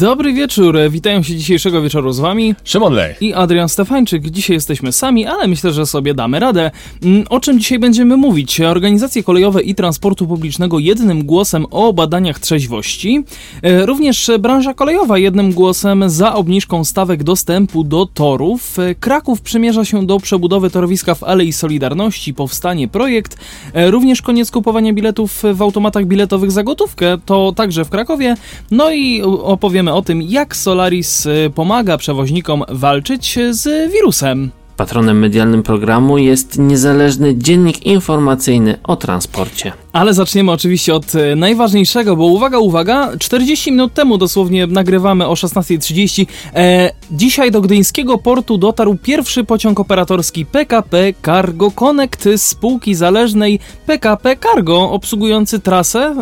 [0.00, 3.22] Dobry wieczór, witają się dzisiejszego wieczoru z wami Szymon Lech.
[3.22, 4.30] i Adrian Stefańczyk.
[4.30, 6.70] Dzisiaj jesteśmy sami, ale myślę, że sobie damy radę.
[7.02, 8.60] Mm, O czym dzisiaj będziemy mówić?
[8.60, 13.24] Organizacje kolejowe i transportu publicznego jednym głosem o badaniach trzeźwości.
[13.62, 18.78] E, Również branża kolejowa jednym głosem za obniżką stawek dostępu do torów.
[18.78, 22.34] E, Kraków przymierza się do przebudowy torowiska w Alei Solidarności.
[22.34, 23.36] Powstanie projekt.
[23.74, 27.18] E, Również koniec kupowania biletów w automatach biletowych za gotówkę.
[27.26, 28.36] To także w Krakowie.
[28.70, 34.50] No i opowiemy o tym, jak Solaris e, pomaga przewoźnikom walczyć z wirusem.
[34.80, 39.72] Patronem medialnym programu jest niezależny dziennik informacyjny o transporcie.
[39.92, 45.32] Ale zaczniemy oczywiście od e, najważniejszego, bo uwaga, uwaga, 40 minut temu dosłownie nagrywamy o
[45.34, 46.26] 16.30.
[46.54, 53.58] E, dzisiaj do gdyńskiego portu dotarł pierwszy pociąg operatorski PKP Cargo Connect z spółki zależnej
[53.86, 56.14] PKP Cargo, obsługujący trasę.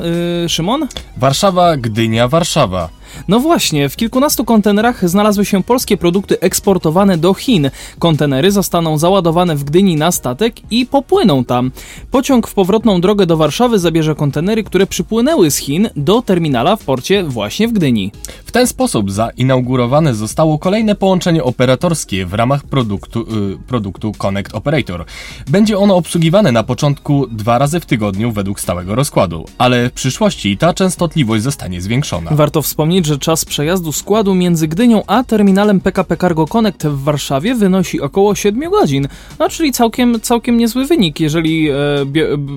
[0.44, 0.86] E, Szymon?
[1.16, 2.97] Warszawa, Gdynia, Warszawa.
[3.28, 7.70] No właśnie, w kilkunastu kontenerach znalazły się polskie produkty eksportowane do Chin.
[7.98, 11.70] Kontenery zostaną załadowane w Gdyni na statek i popłyną tam.
[12.10, 16.84] Pociąg w powrotną drogę do Warszawy zabierze kontenery, które przypłynęły z Chin do terminala w
[16.84, 18.12] porcie właśnie w Gdyni.
[18.44, 25.04] W ten sposób zainaugurowane zostało kolejne połączenie operatorskie w ramach produktu, y, produktu Connect Operator.
[25.48, 30.58] Będzie ono obsługiwane na początku dwa razy w tygodniu według stałego rozkładu, ale w przyszłości
[30.58, 32.30] ta częstotliwość zostanie zwiększona.
[32.34, 37.54] Warto wspomnieć, że czas przejazdu składu między Gdynią a terminalem PKP Cargo Connect w Warszawie
[37.54, 39.08] wynosi około 7 godzin.
[39.38, 41.74] No, czyli całkiem, całkiem niezły wynik, jeżeli e,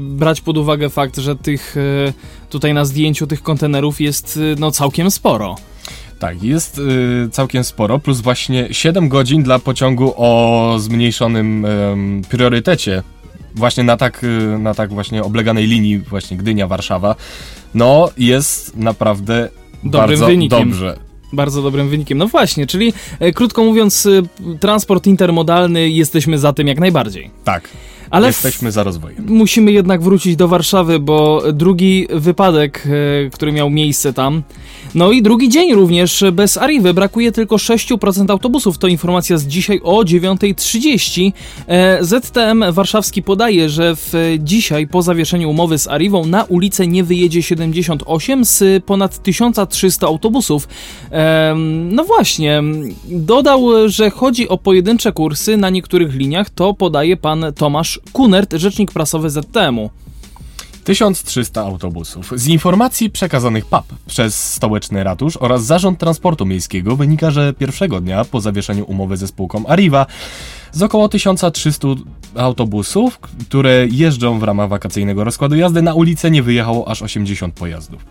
[0.01, 2.13] brać pod uwagę fakt, że tych e,
[2.49, 5.55] tutaj na zdjęciu tych kontenerów jest e, no całkiem sporo.
[6.21, 13.03] Tak, jest y, całkiem sporo, plus właśnie 7 godzin dla pociągu o zmniejszonym em, priorytecie.
[13.55, 17.15] Właśnie na tak, y, na tak właśnie obleganej linii właśnie Gdynia-Warszawa.
[17.73, 19.49] No, jest naprawdę
[19.83, 20.69] Dobrym bardzo wynikiem.
[20.69, 20.97] dobrze.
[21.33, 22.17] Bardzo dobrym wynikiem.
[22.17, 27.31] No właśnie, czyli e, krótko mówiąc, e, transport intermodalny jesteśmy za tym jak najbardziej.
[27.43, 27.69] Tak,
[28.09, 29.25] Ale jesteśmy za rozwojem.
[29.27, 32.87] Musimy jednak wrócić do Warszawy, bo drugi wypadek,
[33.25, 34.43] e, który miał miejsce tam,
[34.95, 38.77] no i drugi dzień również bez Arrivy, brakuje tylko 6% autobusów.
[38.77, 41.31] To informacja z dzisiaj o 9.30.
[41.67, 47.03] E, ZTM warszawski podaje, że w dzisiaj po zawieszeniu umowy z Arrivą na ulicę nie
[47.03, 50.67] wyjedzie 78 z ponad 1300 autobusów.
[51.11, 52.63] Em, no właśnie,
[53.05, 58.91] dodał, że chodzi o pojedyncze kursy na niektórych liniach, to podaje pan Tomasz Kunert, rzecznik
[58.91, 59.89] prasowy ZTM-u.
[60.83, 62.33] 1300 autobusów.
[62.35, 68.25] Z informacji przekazanych PAP przez Stołeczny Ratusz oraz Zarząd Transportu Miejskiego wynika, że pierwszego dnia
[68.25, 70.05] po zawieszeniu umowy ze spółką Arriva
[70.71, 71.87] z około 1300
[72.35, 78.05] autobusów, które jeżdżą w ramach wakacyjnego rozkładu jazdy, na ulicę nie wyjechało aż 80 pojazdów.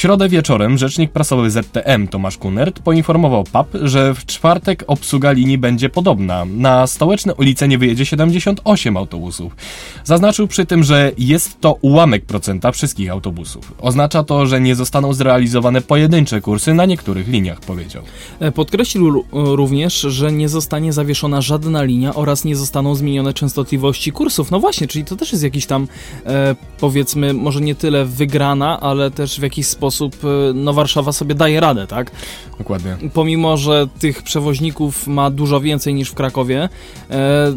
[0.00, 5.58] W środę wieczorem rzecznik prasowy ZTM Tomasz Kunert poinformował PAP, że w czwartek obsługa linii
[5.58, 6.44] będzie podobna.
[6.44, 9.56] Na stołeczne ulice nie wyjedzie 78 autobusów.
[10.04, 13.74] Zaznaczył przy tym, że jest to ułamek procenta wszystkich autobusów.
[13.80, 18.02] Oznacza to, że nie zostaną zrealizowane pojedyncze kursy na niektórych liniach, powiedział.
[18.40, 24.50] E, Podkreślił również, że nie zostanie zawieszona żadna linia oraz nie zostaną zmienione częstotliwości kursów.
[24.50, 25.88] No właśnie, czyli to też jest jakiś tam,
[26.26, 29.89] e, powiedzmy, może nie tyle wygrana, ale też w jakiś sposób,
[30.24, 32.10] e, no Warszawa sobie daje radę, tak?
[32.58, 32.96] Dokładnie.
[33.14, 36.68] Pomimo, że tych przewoźników ma dużo więcej niż w Krakowie,
[37.10, 37.56] e,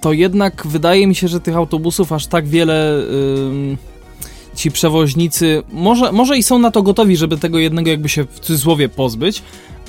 [0.00, 3.02] to jednak wydaje mi się, że tych autobusów aż tak wiele
[4.54, 8.40] ci przewoźnicy może, może i są na to gotowi, żeby tego jednego jakby się w
[8.40, 9.42] cudzysłowie pozbyć,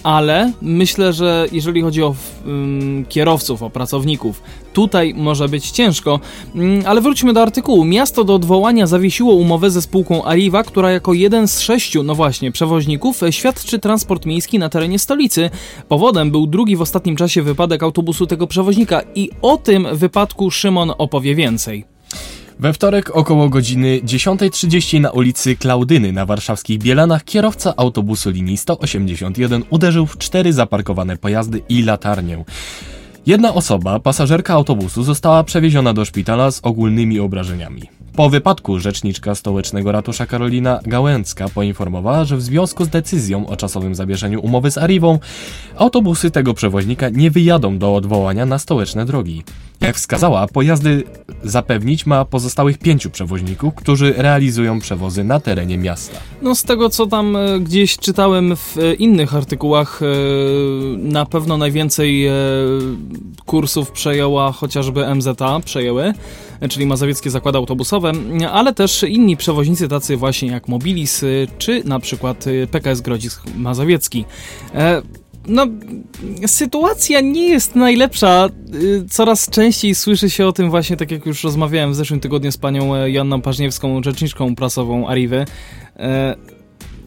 [0.03, 2.15] ale myślę, że jeżeli chodzi o
[2.47, 4.41] ym, kierowców, o pracowników,
[4.73, 6.19] tutaj może być ciężko.
[6.55, 7.85] Ym, ale wróćmy do artykułu.
[7.85, 12.51] Miasto do odwołania zawiesiło umowę ze spółką Arriva, która jako jeden z sześciu, no właśnie,
[12.51, 15.49] przewoźników świadczy transport miejski na terenie stolicy.
[15.87, 20.91] Powodem był drugi w ostatnim czasie wypadek autobusu tego przewoźnika i o tym wypadku Szymon
[20.97, 21.94] opowie więcej.
[22.59, 29.63] We wtorek około godziny 10.30 na ulicy Klaudyny na warszawskich Bielanach kierowca autobusu linii 181
[29.69, 32.43] uderzył w cztery zaparkowane pojazdy i latarnię.
[33.25, 37.81] Jedna osoba, pasażerka autobusu, została przewieziona do szpitala z ogólnymi obrażeniami.
[38.15, 43.95] Po wypadku rzeczniczka stołecznego ratusza Karolina Gałęcka poinformowała, że w związku z decyzją o czasowym
[43.95, 45.19] zawieszeniu umowy z Arrivą,
[45.77, 49.43] autobusy tego przewoźnika nie wyjadą do odwołania na stołeczne drogi.
[49.81, 51.03] Jak wskazała, pojazdy
[51.43, 56.19] zapewnić ma pozostałych pięciu przewoźników, którzy realizują przewozy na terenie miasta.
[56.41, 60.05] No z tego co tam e, gdzieś czytałem w e, innych artykułach, e,
[60.97, 62.29] na pewno najwięcej
[63.45, 66.13] kursów przejęła chociażby MZA, przejęły,
[66.69, 68.11] czyli Mazowieckie Zakłady Autobusowe,
[68.51, 73.43] ale też inni przewoźnicy tacy właśnie jak Mobilis, e, czy na przykład e, PKS Grodzisk
[73.55, 74.25] Mazowiecki.
[74.73, 75.01] E,
[75.47, 75.67] no,
[76.47, 78.49] sytuacja nie jest najlepsza.
[78.73, 82.51] Y, Coraz częściej słyszy się o tym właśnie, tak jak już rozmawiałem w zeszłym tygodniu
[82.51, 85.45] z panią e, Joanną Paźniewską, rzeczniczką prasową Arriwy,
[85.97, 86.35] e,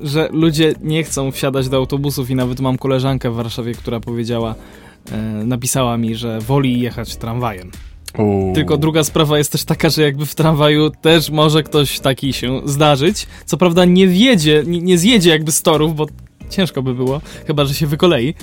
[0.00, 4.54] że ludzie nie chcą wsiadać do autobusów i nawet mam koleżankę w Warszawie, która powiedziała,
[5.44, 7.70] napisała mi, że woli jechać tramwajem.
[8.18, 8.54] Uuu.
[8.54, 12.60] Tylko druga sprawa jest też taka, że jakby w tramwaju też może ktoś taki się
[12.64, 13.26] zdarzyć.
[13.46, 16.06] Co prawda nie wjedzie, nie, nie zjedzie jakby z torów, bo
[16.50, 18.34] ciężko by było, chyba że się wykolei,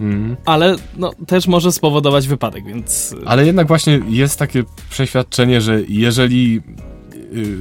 [0.00, 0.36] Mm.
[0.44, 3.14] ale no, też może spowodować wypadek, więc...
[3.26, 6.91] Ale jednak właśnie jest takie przeświadczenie, że jeżeli y,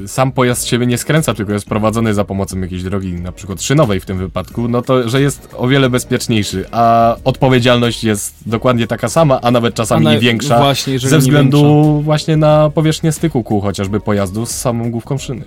[0.07, 4.00] sam pojazd siebie nie skręca, tylko jest prowadzony za pomocą jakiejś drogi, na przykład szynowej
[4.00, 9.09] w tym wypadku, no to, że jest o wiele bezpieczniejszy, a odpowiedzialność jest dokładnie taka
[9.09, 12.03] sama, a nawet czasami A nie większa, Właśnie, ze względu większa.
[12.03, 15.44] właśnie na powierzchnię styku kół chociażby pojazdu z samą główką szyny.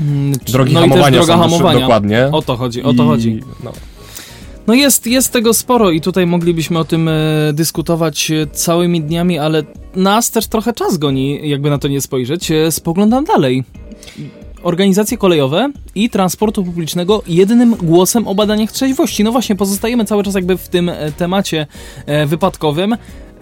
[0.00, 1.80] Mm, Drogi no i też hamowania droga hamowania.
[1.80, 2.28] dokładnie.
[2.32, 3.40] O to chodzi, o to I- chodzi.
[3.64, 3.72] No.
[4.66, 7.12] No jest, jest tego sporo i tutaj moglibyśmy o tym e,
[7.52, 9.62] dyskutować e, całymi dniami, ale
[9.96, 12.50] nas też trochę czas goni, jakby na to nie spojrzeć.
[12.50, 13.64] E, spoglądam dalej.
[14.62, 19.24] Organizacje kolejowe i transportu publicznego jednym głosem o badaniach trzeźwości.
[19.24, 21.66] No właśnie, pozostajemy cały czas jakby w tym temacie
[22.26, 22.96] wypadkowym.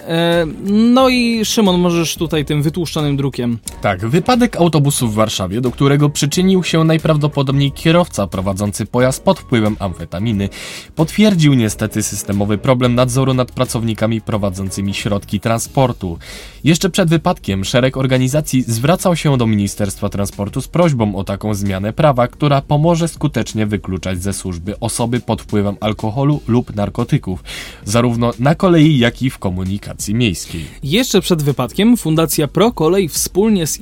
[0.07, 3.59] E, no i Szymon, możesz tutaj tym wytłuszczonym drukiem.
[3.83, 9.77] Tak, wypadek autobusu w Warszawie, do którego przyczynił się najprawdopodobniej kierowca prowadzący pojazd pod wpływem
[9.79, 10.49] amfetaminy,
[10.95, 16.19] potwierdził niestety systemowy problem nadzoru nad pracownikami prowadzącymi środki transportu.
[16.65, 21.93] Jeszcze przed wypadkiem szereg organizacji zwracał się do Ministerstwa Transportu z prośbą o taką zmianę
[21.93, 27.45] prawa, która pomoże skutecznie wykluczać ze służby osoby pod wpływem alkoholu lub narkotyków,
[27.85, 30.65] zarówno na kolei, jak i w komunikacji miejskiej.
[30.83, 33.79] Jeszcze przed wypadkiem Fundacja ProKolej wspólnie z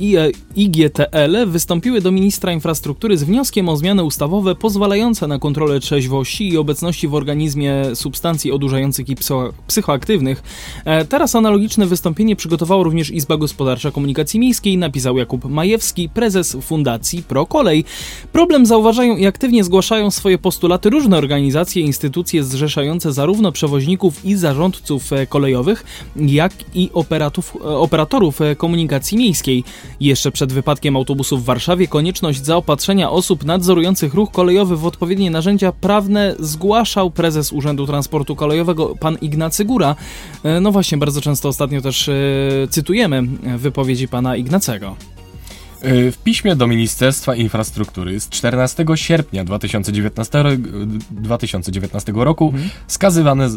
[0.57, 6.59] IGTL wystąpiły do ministra infrastruktury z wnioskiem o zmiany ustawowe pozwalające na kontrolę trzeźwości i
[6.59, 10.43] obecności w organizmie substancji odurzających i psycho psychoaktywnych.
[10.85, 17.23] E, teraz analogiczne wystąpienie przygotowała również Izba Gospodarcza Komunikacji Miejskiej, napisał Jakub Majewski, prezes Fundacji
[17.23, 17.85] ProKolej.
[18.33, 24.37] Problem zauważają i aktywnie zgłaszają swoje postulaty różne organizacje i instytucje zrzeszające zarówno przewoźników i
[24.37, 25.85] zarządców e, kolejowych,
[26.17, 29.65] jak i operatów, e, operatorów e, komunikacji miejskiej.
[30.01, 35.73] Jeszcze przed wypadkiem autobusu w Warszawie konieczność zaopatrzenia osób nadzorujących ruch kolejowy w odpowiednie narzędzia
[35.73, 39.97] prawne zgłaszał prezes Urzędu Transportu Kolejowego pan Ignacy Góra.
[40.45, 42.11] E, No właśnie, bardzo często ostatnio też
[42.71, 43.23] cytujemy
[43.57, 45.18] wypowiedzi pana Ignacego.
[45.85, 50.51] Y, W piśmie do Ministerstwa Infrastruktury z 14 sierpnia 2019, ro-
[51.11, 52.71] 2019 roku Mhm.
[52.87, 53.57] wskazywane, z-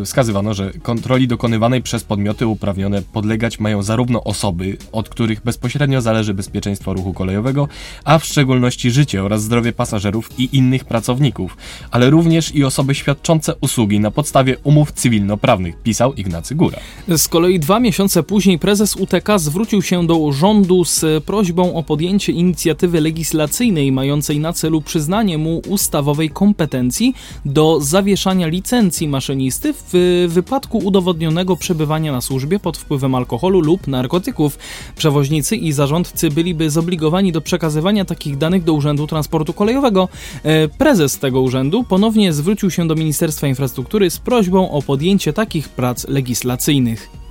[0.00, 6.00] y, wskazywano, że kontroli dokonywanej przez podmioty uprawnione podlegać mają zarówno osoby, od których bezpośrednio
[6.00, 7.68] zależy bezpieczeństwo ruchu kolejowego,
[8.04, 11.56] a w szczególności życie oraz zdrowie pasażerów i innych pracowników,
[11.90, 16.78] ale również i osoby świadczące usługi na podstawie umów cywilnoprawnych, pisał Ignacy Góra.
[17.16, 22.32] Z kolei dwa miesiące później prezes UTK zwrócił się do rządu z prośbą o podjęcie
[22.32, 27.14] inicjatywy legislacyjnej mającej na celu przyznanie mu ustawowej kompetencji
[27.44, 34.58] do zawieszania licencji maszynisty w wypadku udowodnionego przebywania na służbie pod wpływem alkoholu lub narkotyków.
[34.96, 40.08] Przewoźnicy i zarządcy byliby zobligowani do przekazywania takich danych do Urzędu Transportu Kolejowego.
[40.42, 45.68] E, Prezes tego urzędu ponownie zwrócił się do Ministerstwa Infrastruktury z prośbą o podjęcie takich
[45.68, 47.27] prac legislacyjnych.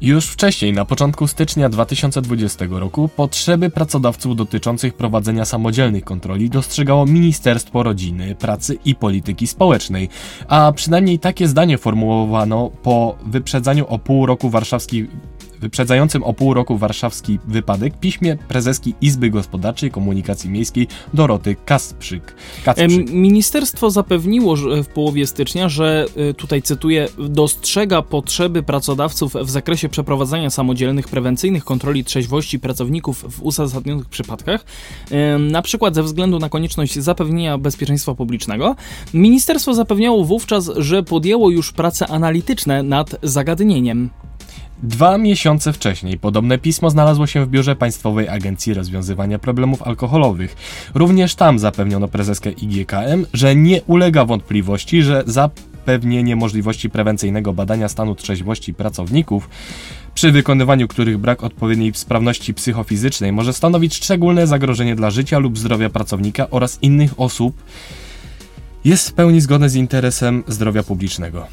[0.00, 7.82] Już wcześniej, na początku stycznia 2020 roku, potrzeby pracodawców dotyczących prowadzenia samodzielnych kontroli dostrzegało Ministerstwo
[7.82, 10.08] Rodziny, Pracy i Polityki Społecznej,
[10.48, 15.06] a przynajmniej takie zdanie formułowano po wyprzedzaniu o pół roku warszawski
[15.60, 22.34] wyprzedzającym o pół roku warszawski wypadek piśmie prezeski Izby Gospodarczej Komunikacji Miejskiej Doroty Kasprzyk.
[23.12, 30.50] Ministerstwo zapewniło w połowie stycznia, że y, tutaj cytuję, dostrzega potrzeby pracodawców w zakresie przeprowadzania
[30.50, 34.64] samodzielnych prewencyjnych kontroli trzeźwości pracowników w uzasadnionych przypadkach,
[35.38, 38.76] na przykład ze względu na konieczność zapewnienia bezpieczeństwa publicznego.
[39.14, 44.10] Ministerstwo zapewniało wówczas, że podjęło już prace analityczne nad zagadnieniem.
[44.82, 50.56] Dwa miesiące wcześniej podobne pismo znalazło się w biurze Państwowej Agencji Rozwiązywania Problemów Alkoholowych.
[50.94, 58.14] Również tam zapewniono prezeskę IGKM, że nie ulega wątpliwości, że zapewnienie możliwości prewencyjnego badania stanu
[58.14, 59.48] trzeźwości pracowników
[60.14, 65.90] przy wykonywaniu których brak odpowiedniej sprawności psychofizycznej może stanowić szczególne zagrożenie dla życia lub zdrowia
[65.90, 67.62] pracownika oraz innych osób,
[68.84, 71.46] jest w pełni zgodne z interesem zdrowia publicznego.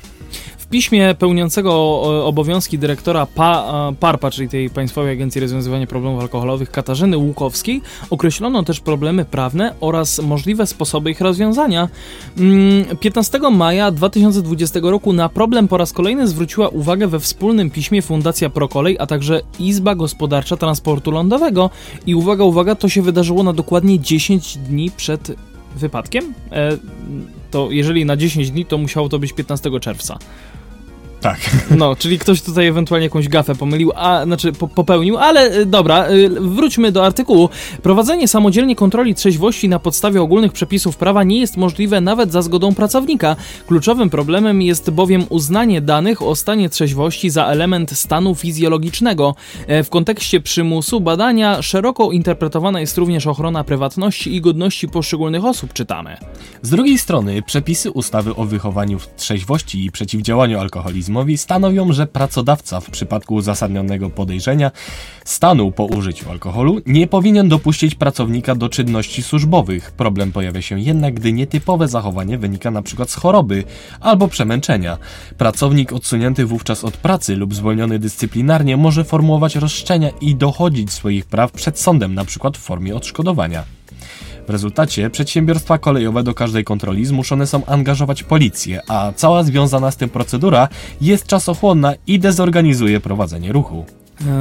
[0.65, 7.17] W piśmie pełniącego obowiązki dyrektora PA, PARPA, czyli tej Państwowej Agencji Rozwiązywania Problemów Alkoholowych Katarzyny
[7.17, 11.89] Łukowskiej, określono też problemy prawne oraz możliwe sposoby ich rozwiązania.
[12.99, 18.01] 15 mm, maja 2020 roku na problem po raz kolejny zwróciła uwagę we wspólnym piśmie
[18.01, 21.69] Fundacja Prokolej, a także Izba Gospodarcza Transportu Lądowego.
[22.05, 25.31] I uwaga, uwaga, to się wydarzyło na dokładnie 10 dni przed
[25.75, 26.33] wypadkiem.
[26.51, 26.77] E,
[27.51, 30.17] to jeżeli na 10 dni, to musiało to być 15 czerwca.
[31.25, 31.39] Tak.
[31.77, 36.09] No, czyli ktoś tutaj ewentualnie jakąś gafę pomylił, a znaczy po, popełnił, ale y, dobra,
[36.09, 37.49] y, wróćmy do artykułu.
[37.81, 42.75] Prowadzenie samodzielnie kontroli trzeźwości na podstawie ogólnych przepisów prawa nie jest możliwe nawet za zgodą
[42.75, 43.35] pracownika.
[43.67, 49.35] Kluczowym problemem jest bowiem uznanie danych o stanie trzeźwości za element stanu fizjologicznego.
[49.67, 55.73] E, w kontekście przymusu badania szeroko interpretowana jest również ochrona prywatności i godności poszczególnych osób,
[55.73, 56.17] czytamy.
[56.61, 62.79] Z drugiej strony, przepisy ustawy o wychowaniu w trzeźwości i przeciwdziałaniu alkoholizmu stanowią, że pracodawca
[62.79, 64.71] w przypadku uzasadnionego podejrzenia
[65.25, 69.91] stanu po użyciu alkoholu nie powinien dopuścić pracownika do czynności służbowych.
[69.91, 73.05] Problem pojawia się jednak, gdy nietypowe zachowanie wynika np.
[73.07, 73.63] z choroby
[73.99, 74.97] albo przemęczenia.
[75.37, 81.51] Pracownik odsunięty wówczas od pracy lub zwolniony dyscyplinarnie może formułować roszczenia i dochodzić swoich praw
[81.51, 82.51] przed sądem, np.
[82.53, 83.63] w formie odszkodowania.
[84.47, 89.97] W rezultacie przedsiębiorstwa kolejowe do każdej kontroli zmuszone są angażować policję, a cała związana z
[89.97, 90.67] tym procedura
[91.01, 93.85] jest czasochłonna i dezorganizuje prowadzenie ruchu.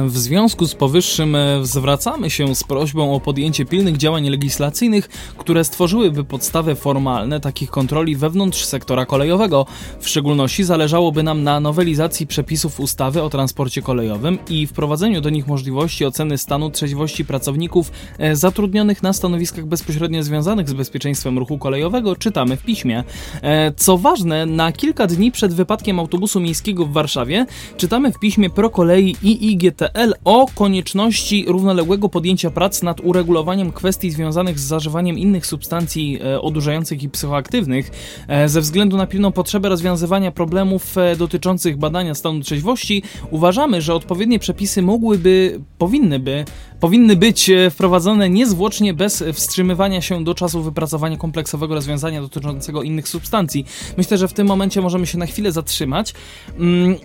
[0.07, 5.63] W związku z powyższym e, zwracamy się z prośbą o podjęcie pilnych działań legislacyjnych, które
[5.63, 9.65] stworzyłyby podstawy formalne takich kontroli wewnątrz sektora kolejowego.
[9.99, 15.47] W szczególności zależałoby nam na nowelizacji przepisów ustawy o transporcie kolejowym i wprowadzeniu do nich
[15.47, 22.15] możliwości oceny stanu trzeźwości pracowników e, zatrudnionych na stanowiskach bezpośrednio związanych z bezpieczeństwem ruchu kolejowego,
[22.15, 23.03] czytamy w piśmie.
[23.41, 27.45] E, co ważne, na kilka dni przed wypadkiem autobusu miejskiego w Warszawie
[27.77, 34.59] czytamy w piśmie Prokolei IIG GTL o konieczności równoległego podjęcia prac nad uregulowaniem kwestii związanych
[34.59, 37.91] z zażywaniem innych substancji e, odurzających i psychoaktywnych
[38.27, 43.03] e, ze względu na pilną potrzebę rozwiązywania problemów e, dotyczących badania stanu trzeźwości.
[43.31, 46.45] Uważamy, że odpowiednie przepisy mogłyby, powinny by,
[46.79, 53.65] powinny być wprowadzone niezwłocznie bez wstrzymywania się do czasu wypracowania kompleksowego rozwiązania dotyczącego innych substancji.
[53.97, 56.13] Myślę, że w tym momencie możemy się na chwilę zatrzymać.
[56.59, 56.95] Mm,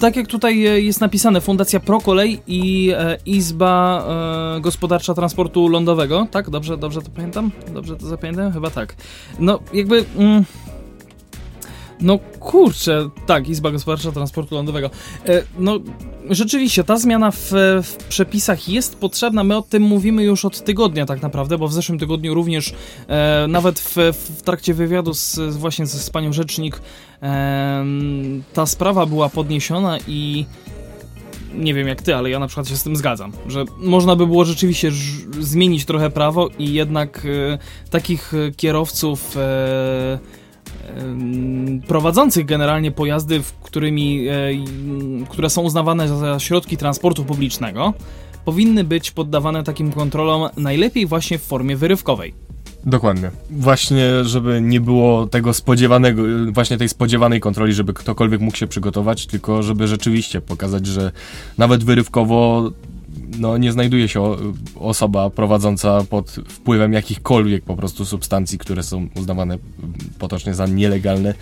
[0.00, 4.04] tak jak tutaj e, jest napisane, Fundacja Prokolej i e, Izba
[4.56, 6.50] e, Gospodarcza Transportu Lądowego, tak?
[6.50, 7.50] Dobrze, dobrze to pamiętam?
[7.72, 8.52] Dobrze to zapamiętam?
[8.52, 8.94] Chyba tak.
[9.38, 10.04] No, jakby...
[10.16, 10.44] Mm,
[12.00, 14.90] no kurczę, tak, Izba Gospodarcza Transportu Lądowego.
[15.26, 15.80] E, no
[16.30, 19.44] rzeczywiście, ta zmiana w, w, przepisach jest potrzebna.
[19.44, 22.74] My o tym mówimy już od tygodnia tak naprawdę, bo w zeszłym tygodniu również
[23.08, 26.80] e, nawet w, w, trakcie wywiadu z, właśnie z, z panią rzecznik
[27.22, 27.84] e,
[28.52, 30.46] ta sprawa była podniesiona i
[31.54, 34.26] nie wiem jak ty, ale ja na przykład się z tym zgadzam, że można by
[34.26, 34.90] było rzeczywiście
[35.40, 37.58] zmienić trochę prawo i jednak e,
[37.90, 39.36] takich kierowców
[41.88, 44.34] prowadzących generalnie pojazdy, którymi, e,
[45.28, 47.94] które są uznawane za środki transportu publicznego,
[48.44, 52.34] powinny być poddawane takim kontrolom najlepiej właśnie w formie wyrywkowej.
[52.86, 53.30] Dokładnie.
[53.50, 59.26] Właśnie, żeby nie było tego spodziewanego, właśnie tej spodziewanej kontroli, żeby ktokolwiek mógł się przygotować,
[59.26, 61.12] tylko żeby rzeczywiście pokazać, że
[61.58, 62.70] nawet wyrywkowo
[63.38, 64.36] no, nie znajduje się
[64.80, 69.58] osoba prowadząca pod wpływem jakichkolwiek po prostu substancji, które są uznawane
[70.18, 71.34] potocznie za nielegalne.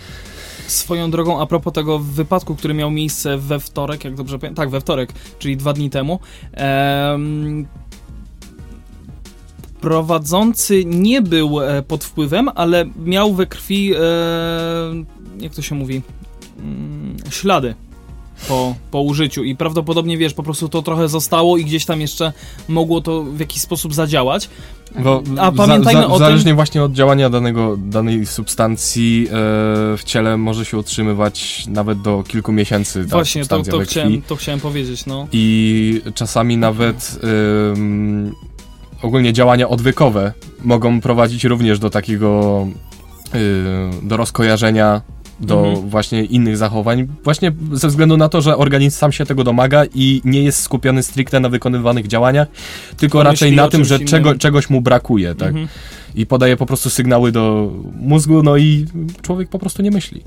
[0.67, 4.69] Swoją drogą, a propos tego wypadku, który miał miejsce we wtorek, jak dobrze pamiętam, tak,
[4.69, 6.19] we wtorek, czyli dwa dni temu,
[6.51, 7.65] em,
[9.81, 13.99] prowadzący nie był e, pod wpływem, ale miał we krwi, e,
[15.39, 16.01] jak to się mówi,
[16.59, 17.75] mm, ślady
[18.47, 22.33] po, po użyciu i prawdopodobnie, wiesz, po prostu to trochę zostało i gdzieś tam jeszcze
[22.67, 24.49] mogło to w jakiś sposób zadziałać.
[24.99, 26.55] Bo A pamiętajmy za, za, o Zależnie tym...
[26.55, 29.31] właśnie od działania danego, danej substancji e,
[29.97, 33.03] w ciele może się utrzymywać nawet do kilku miesięcy.
[33.03, 35.27] Właśnie, to, to, chciałem, to chciałem powiedzieć, no.
[35.31, 42.67] I czasami nawet e, ogólnie działania odwykowe mogą prowadzić również do takiego
[43.33, 43.37] e,
[44.07, 45.01] do rozkojarzenia
[45.45, 45.89] do mhm.
[45.89, 50.21] właśnie innych zachowań, właśnie ze względu na to, że organizm sam się tego domaga i
[50.25, 52.47] nie jest skupiony stricte na wykonywanych działaniach,
[52.97, 55.49] tylko raczej na tym, że czego, czegoś mu brakuje, tak?
[55.49, 55.67] Mhm.
[56.15, 58.85] I podaje po prostu sygnały do mózgu, no i
[59.21, 60.21] człowiek po prostu nie myśli.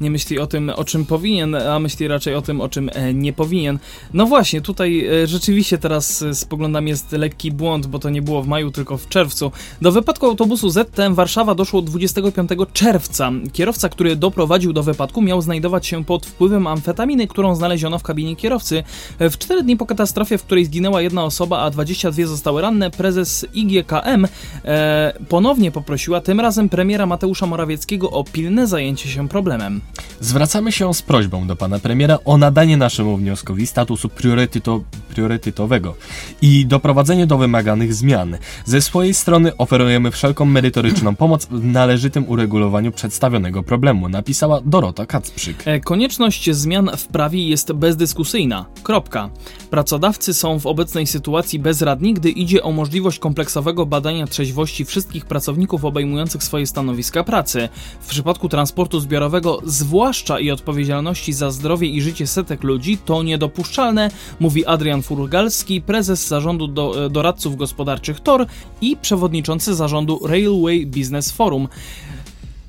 [0.00, 3.14] Nie myśli o tym, o czym powinien, a myśli raczej o tym, o czym e,
[3.14, 3.78] nie powinien.
[4.14, 8.42] No właśnie, tutaj e, rzeczywiście teraz e, spoglądam, jest lekki błąd, bo to nie było
[8.42, 9.52] w maju, tylko w czerwcu.
[9.82, 13.32] Do wypadku autobusu ZTM Warszawa doszło 25 czerwca.
[13.52, 18.36] Kierowca, który doprowadził do wypadku, miał znajdować się pod wpływem amfetaminy, którą znaleziono w kabinie
[18.36, 18.84] kierowcy.
[19.20, 23.46] W cztery dni po katastrofie, w której zginęła jedna osoba, a 22 zostały ranne, prezes
[23.54, 24.26] IGKM
[24.64, 29.80] e, ponownie poprosiła tym razem premiera Mateusza Morawieckiego o pilne zajęcie się problemem.
[30.20, 35.94] Zwracamy się z prośbą do pana premiera o nadanie naszemu wnioskowi statusu prioryteto, priorytetowego
[36.42, 38.38] i doprowadzenie do wymaganych zmian.
[38.64, 45.62] Ze swojej strony oferujemy wszelką merytoryczną pomoc w należytym uregulowaniu przedstawionego problemu, napisała Dorota Kacprzyk.
[45.64, 48.66] E, Konieczność zmian w prawie jest bezdyskusyjna.
[48.82, 49.30] Kropka.
[49.74, 55.84] Pracodawcy są w obecnej sytuacji bezradni, gdy idzie o możliwość kompleksowego badania trzeźwości wszystkich pracowników
[55.84, 57.68] obejmujących swoje stanowiska pracy.
[58.00, 64.10] W przypadku transportu zbiorowego, zwłaszcza i odpowiedzialności za zdrowie i życie setek ludzi, to niedopuszczalne,
[64.40, 68.46] mówi Adrian Furgalski, prezes zarządu do, doradców gospodarczych TOR
[68.80, 71.68] i przewodniczący zarządu Railway Business Forum.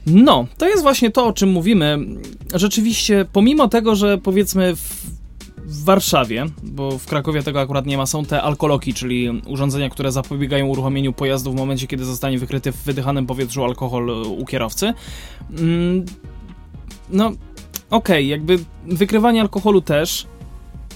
[0.05, 2.00] No, to jest właśnie to, o czym mówimy.
[2.53, 5.14] Rzeczywiście, pomimo tego, że powiedzmy w,
[5.65, 10.12] w Warszawie, bo w Krakowie tego akurat nie ma, są te alkoloki, czyli urządzenia, które
[10.12, 14.93] zapobiegają uruchomieniu pojazdu w momencie, kiedy zostanie wykryty w wydychanym powietrzu alkohol u kierowcy.
[15.57, 16.05] Mm,
[17.10, 17.38] no, okej,
[17.89, 20.27] okay, jakby wykrywanie alkoholu też,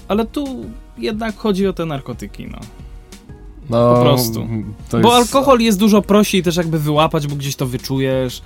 [0.08, 0.64] ale tu
[0.98, 2.58] jednak chodzi o te narkotyki, no.
[3.70, 4.40] No, po prostu.
[4.92, 5.02] Jest...
[5.02, 8.42] Bo alkohol jest dużo prościej też jakby wyłapać, bo gdzieś to wyczujesz.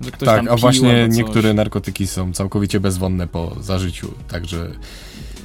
[0.00, 4.70] Że ktoś tak, a właśnie niektóre narkotyki są całkowicie bezwonne po zażyciu, także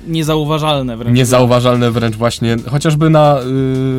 [0.10, 1.18] Niezauważalne wręcz.
[1.18, 3.44] niezauważalne wręcz właśnie, chociażby na, y,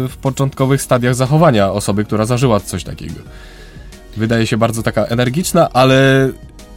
[0.09, 3.21] w początkowych stadiach zachowania osoby, która zażyła coś takiego.
[4.17, 6.29] Wydaje się bardzo taka energiczna, ale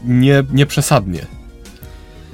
[0.06, 1.26] nie, nie przesadnie.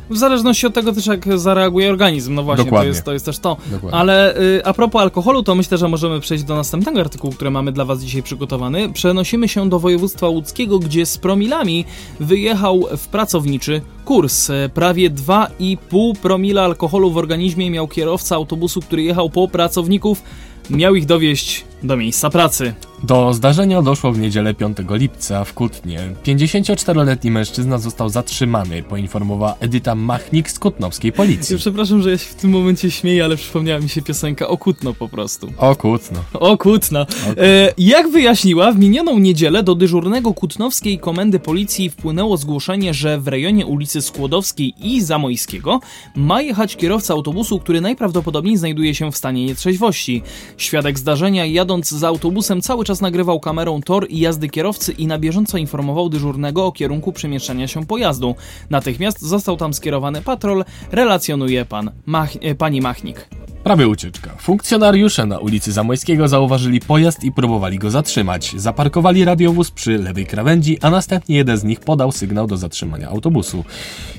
[0.09, 2.35] W zależności od tego też, jak zareaguje organizm.
[2.35, 2.87] No właśnie, to Dokładnie.
[2.87, 3.57] jest, to jest też to.
[3.71, 3.99] Dokładnie.
[3.99, 7.71] Ale y, a propos alkoholu, to myślę, że możemy przejść do następnego artykułu, który mamy
[7.71, 8.93] dla Was dzisiaj przygotowany.
[8.93, 11.85] Przenosimy się do województwa łódzkiego, gdzie z promilami
[12.19, 14.51] wyjechał w pracowniczy kurs.
[14.73, 20.23] Prawie 2,5 promila alkoholu w organizmie miał kierowca autobusu, który jechał po pracowników.
[20.69, 22.73] Miał ich dowieść do miejsca pracy.
[23.03, 25.99] Do zdarzenia doszło w niedzielę 5 lipca w Kutnie.
[26.25, 31.53] 54-letni mężczyzna został zatrzymany, poinformowała Edyta Machnik z kutnowskiej policji.
[31.53, 34.57] Ja przepraszam, że ja się w tym momencie śmieję, ale przypomniała mi się piosenka o
[34.57, 35.53] Kutno po prostu.
[35.57, 36.19] O Kutno.
[36.33, 37.05] O Kutno.
[37.37, 43.27] E, jak wyjaśniła, w minioną niedzielę do dyżurnego Kutnowskiej Komendy Policji wpłynęło zgłoszenie, że w
[43.27, 45.79] rejonie ulicy Skłodowskiej i Zamojskiego
[46.15, 50.21] ma jechać kierowca autobusu, który najprawdopodobniej znajduje się w stanie nietrzeźwości.
[50.57, 55.19] Świadek zdarzenia, jadąc za autobusem, cały czas nagrywał kamerą tor i jazdy kierowcy i na
[55.19, 58.35] bieżąco informował dyżurnego o kierunku przemieszczania się pojazdu.
[58.69, 63.29] Natychmiast został tam skierowany patrol, relacjonuje pan Mach, e, pani Machnik.
[63.69, 64.29] Prawie ucieczka.
[64.39, 68.53] Funkcjonariusze na ulicy Zamojskiego zauważyli pojazd i próbowali go zatrzymać.
[68.57, 73.63] Zaparkowali radiowóz przy lewej krawędzi, a następnie jeden z nich podał sygnał do zatrzymania autobusu.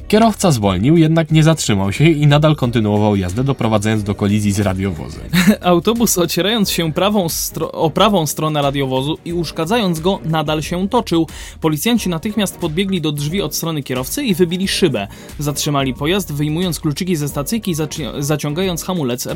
[0.09, 5.23] Kierowca zwolnił, jednak nie zatrzymał się i nadal kontynuował jazdę, doprowadzając do kolizji z radiowozem.
[5.61, 7.27] Autobus ocierając się prawą
[7.73, 11.27] o prawą stronę radiowozu i uszkadzając go, nadal się toczył.
[11.61, 15.09] Policjanci natychmiast podbiegli do drzwi od strony kierowcy i wybili szybę.
[15.39, 19.27] Zatrzymali pojazd, wyjmując kluczyki ze stacyjki, zaci- zaciągając hamulec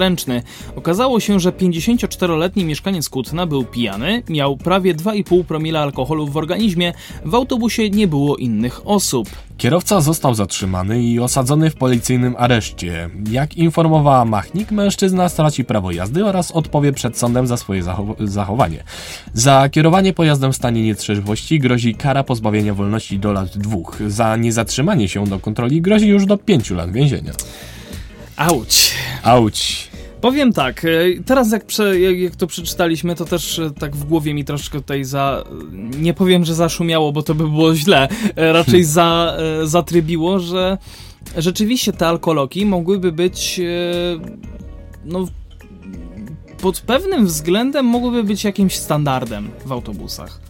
[0.76, 6.92] Okazało się, że 54-letni mieszkaniec Kutna był pijany, miał prawie 2,5 promila alkoholu w organizmie,
[7.24, 9.28] w autobusie nie było innych osób.
[9.56, 13.10] Kierowca został zatrzymany i osadzony w policyjnym areszcie.
[13.30, 18.84] Jak informowała Machnik, mężczyzna straci prawo jazdy oraz odpowie przed sądem za swoje zachow- zachowanie.
[19.34, 23.96] Za kierowanie pojazdem w stanie nietrzeźwości grozi kara pozbawienia wolności do lat dwóch.
[24.06, 27.32] Za niezatrzymanie się do kontroli grozi już do pięciu lat więzienia.
[28.36, 28.94] Auć!
[29.22, 29.90] Auć.
[30.24, 30.88] Powiem tak, e,
[31.26, 35.04] teraz jak, prze, jak, to przeczytaliśmy, to też e, tak w głowie mi troszkę tutaj
[35.04, 35.44] za.
[35.98, 38.08] Nie powiem, że zaszumiało, bo to by było źle.
[38.36, 40.78] e, Raczej za, e, zatrybiło, że
[41.36, 43.60] rzeczywiście te alkoloki mogłyby być.
[45.04, 45.28] No,
[46.60, 50.40] pod pewnym względem mogłyby być jakimś standardem w autobusach.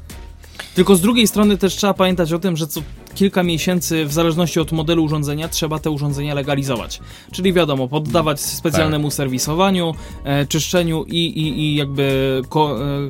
[0.74, 2.80] Tylko z drugiej strony też trzeba pamiętać o tym, że co
[3.14, 7.00] kilka miesięcy, w zależności od modelu urządzenia, trzeba te urządzenia legalizować.
[7.32, 13.08] Czyli wiadomo, poddawać specjalnemu serwisowaniu, e, czyszczeniu i, i, i jakby ko, e,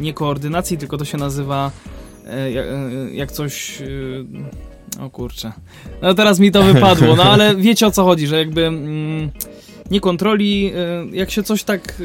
[0.00, 1.70] nie koordynacji, tylko to się nazywa
[2.26, 3.82] e, jak, e, jak coś.
[3.82, 4.66] E,
[5.00, 5.52] o kurczę.
[6.02, 9.30] No teraz mi to wypadło, no ale wiecie o co chodzi, że jakby mm,
[9.90, 12.02] nie kontroli, e, jak się coś tak.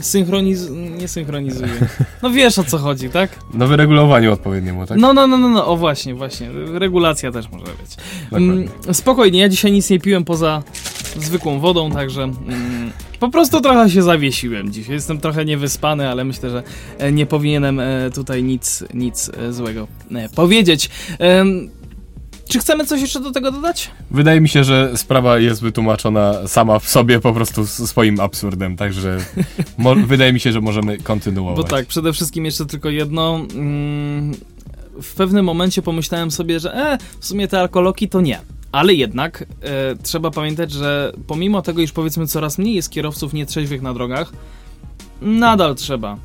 [0.00, 0.70] Synchroniz...
[1.00, 1.72] nie synchronizuje.
[2.22, 3.30] No wiesz o co chodzi, tak?
[3.54, 4.98] No wyregulowaniu odpowiedniemu, tak?
[4.98, 6.48] No, no, no, no, no, o właśnie, właśnie.
[6.72, 7.96] Regulacja też może być.
[8.32, 10.62] Mm, spokojnie, ja dzisiaj nic nie piłem poza
[11.16, 14.94] zwykłą wodą, także mm, po prostu trochę się zawiesiłem dzisiaj.
[14.94, 16.62] Jestem trochę niewyspany, ale myślę, że
[16.98, 19.88] e, nie powinienem e, tutaj nic, nic e, złego
[20.34, 20.90] powiedzieć.
[22.48, 23.90] Czy chcemy coś jeszcze do tego dodać?
[24.10, 29.18] Wydaje mi się, że sprawa jest wytłumaczona sama w sobie po prostu swoim absurdem, także
[30.06, 31.56] wydaje mi się, że możemy kontynuować.
[31.56, 33.46] Bo tak, przede wszystkim jeszcze tylko jedno.
[33.54, 34.34] Mm,
[35.02, 38.40] w pewnym momencie pomyślałem sobie, że e, w sumie te alkoloki to nie.
[38.72, 43.82] Ale jednak e, trzeba pamiętać, że pomimo tego, iż powiedzmy coraz mniej jest kierowców nietrzeźwych
[43.82, 44.32] na drogach,
[45.22, 46.16] nadal trzeba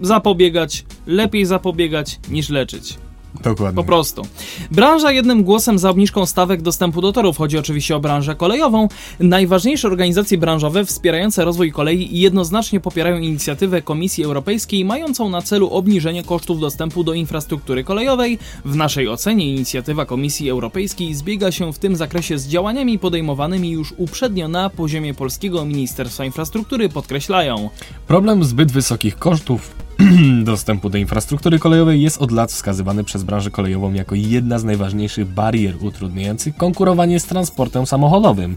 [0.00, 2.98] zapobiegać, lepiej zapobiegać niż leczyć.
[3.42, 3.76] Dokładnie.
[3.76, 4.22] Po prostu.
[4.70, 7.38] Branża jednym głosem za obniżką stawek dostępu do torów.
[7.38, 8.88] Chodzi oczywiście o branżę kolejową.
[9.20, 16.24] Najważniejsze organizacje branżowe wspierające rozwój kolei jednoznacznie popierają inicjatywę Komisji Europejskiej mającą na celu obniżenie
[16.24, 18.38] kosztów dostępu do infrastruktury kolejowej.
[18.64, 23.94] W naszej ocenie inicjatywa Komisji Europejskiej zbiega się w tym zakresie z działaniami podejmowanymi już
[23.96, 27.70] uprzednio na poziomie polskiego Ministerstwa Infrastruktury, podkreślają.
[28.06, 29.87] Problem zbyt wysokich kosztów
[30.44, 35.26] dostępu do infrastruktury kolejowej jest od lat wskazywany przez branżę kolejową jako jedna z najważniejszych
[35.26, 38.56] barier utrudniających konkurowanie z transportem samochodowym.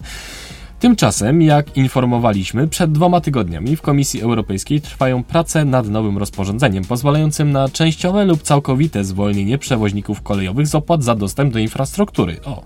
[0.79, 7.51] Tymczasem, jak informowaliśmy, przed dwoma tygodniami w Komisji Europejskiej trwają prace nad nowym rozporządzeniem pozwalającym
[7.51, 12.37] na częściowe lub całkowite zwolnienie przewoźników kolejowych z opłat za dostęp do infrastruktury.
[12.45, 12.63] O.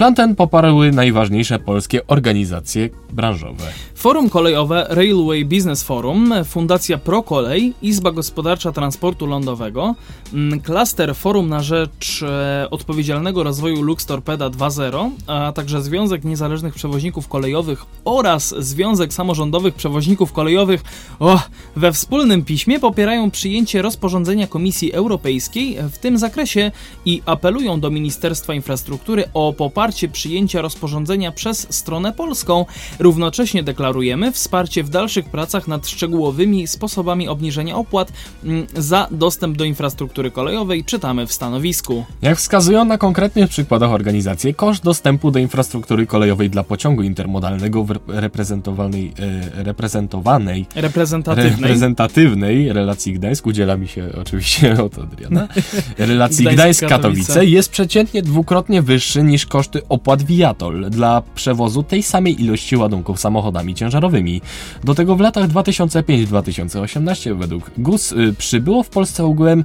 [0.00, 3.64] Plan ten poparły najważniejsze polskie organizacje branżowe.
[3.94, 9.94] Forum kolejowe Railway Business Forum, Fundacja ProKolej, Izba Gospodarcza Transportu Lądowego,
[10.34, 16.74] mm, Klaster Forum na rzecz e, odpowiedzialnego rozwoju Lux Torpeda 2.0, a także Związek Niezależnych
[16.74, 20.82] Przewoźników Kolejowych oraz Związek Samorządowych Przewoźników Kolejowych
[21.18, 21.40] o,
[21.76, 26.70] we wspólnym piśmie popierają przyjęcie rozporządzenia Komisji Europejskiej w tym zakresie
[27.04, 32.66] i apelują do Ministerstwa Infrastruktury o poparcie przyjęcia rozporządzenia przez stronę polską.
[32.98, 38.12] Równocześnie deklarujemy wsparcie w dalszych pracach nad szczegółowymi sposobami obniżenia opłat
[38.44, 42.04] mm, za dostęp do infrastruktury kolejowej, czytamy w stanowisku.
[42.22, 47.90] Jak wskazują na konkretnych przykładach organizacje, koszt dostępu do infrastruktury kolejowej dla pociągu intermodalnego w
[48.08, 49.12] reprezentowanej,
[49.56, 51.50] e, reprezentowanej Reprezentatywnej.
[51.50, 55.48] reprezentatywnej relacji Gdańsk, udziela mi się oczywiście od Adriana,
[55.98, 56.56] relacji Gdańsk-Katowice.
[56.56, 63.20] Gdańsk-Katowice jest przeciętnie dwukrotnie wyższy niż koszty opłat Viatol dla przewozu tej samej ilości ładunków
[63.20, 64.40] samochodami ciężarowymi.
[64.84, 69.64] Do tego w latach 2005-2018 według GUS y, przybyło w Polsce ogółem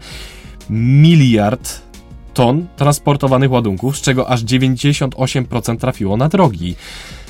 [0.69, 1.81] miliard
[2.33, 6.75] ton transportowanych ładunków, z czego aż 98% trafiło na drogi.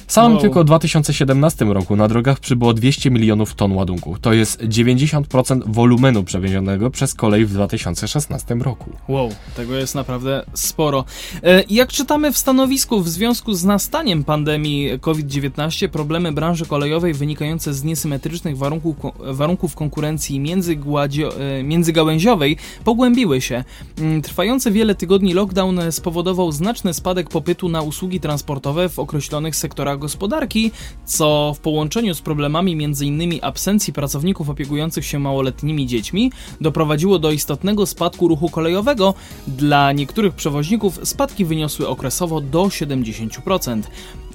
[0.07, 0.41] W samym Wow.
[0.41, 4.19] tylko 2017 roku na drogach przybyło 200 milionów ton ładunków.
[4.19, 8.89] To jest 90% wolumenu przewiezionego przez kolej w 2016 roku.
[9.07, 11.05] Wow, tego jest naprawdę sporo.
[11.43, 17.73] E, Jak czytamy w stanowisku, w związku z nastaniem pandemii COVID-19 problemy branży kolejowej wynikające
[17.73, 23.63] z niesymetrycznych warunków, warunków konkurencji międzygładzio- e, międzygałęziowej pogłębiły się.
[23.99, 29.94] Mm, Trwający wiele tygodni lockdown spowodował znaczny spadek popytu na usługi transportowe w określonych sektorach
[29.97, 30.71] gospodarki,
[31.05, 33.39] co w połączeniu z problemami m.in.
[33.41, 36.31] absencji pracowników opiekujących się małoletnimi dziećmi
[36.61, 39.13] doprowadziło do istotnego spadku ruchu kolejowego.
[39.47, 43.81] Dla niektórych przewoźników spadki wyniosły okresowo do 70%.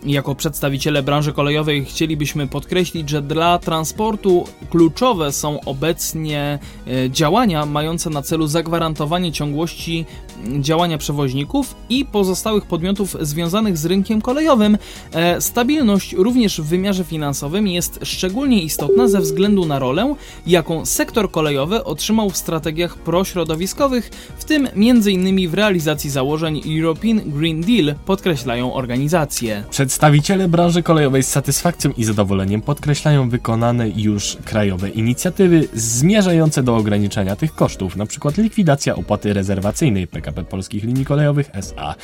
[0.07, 8.11] Jako przedstawiciele branży kolejowej chcielibyśmy podkreślić, że dla transportu kluczowe są obecnie e, działania mające
[8.11, 10.07] na celu zagwarantowanie ciągłości
[10.47, 14.79] m, działania przewoźników i pozostałych podmiotów związanych z rynkiem kolejowym.
[15.13, 20.15] E, Stabilność również w wymiarze finansowym jest szczególnie istotna ze względu na rolę,
[20.47, 25.49] jaką sektor kolejowy otrzymał w strategiach prośrodowiskowych, w tym m.in.
[25.49, 29.65] w realizacji założeń European Green Deal, podkreślają organizacje.
[29.91, 37.37] Przedstawiciele branży kolejowej z satysfakcją i zadowoleniem podkreślają wykonane już krajowe inicjatywy zmierzające do ograniczenia
[37.37, 38.31] tych kosztów, np.
[38.39, 41.95] likwidacja opłaty rezerwacyjnej PKP Polskich Linii Kolejowych SA,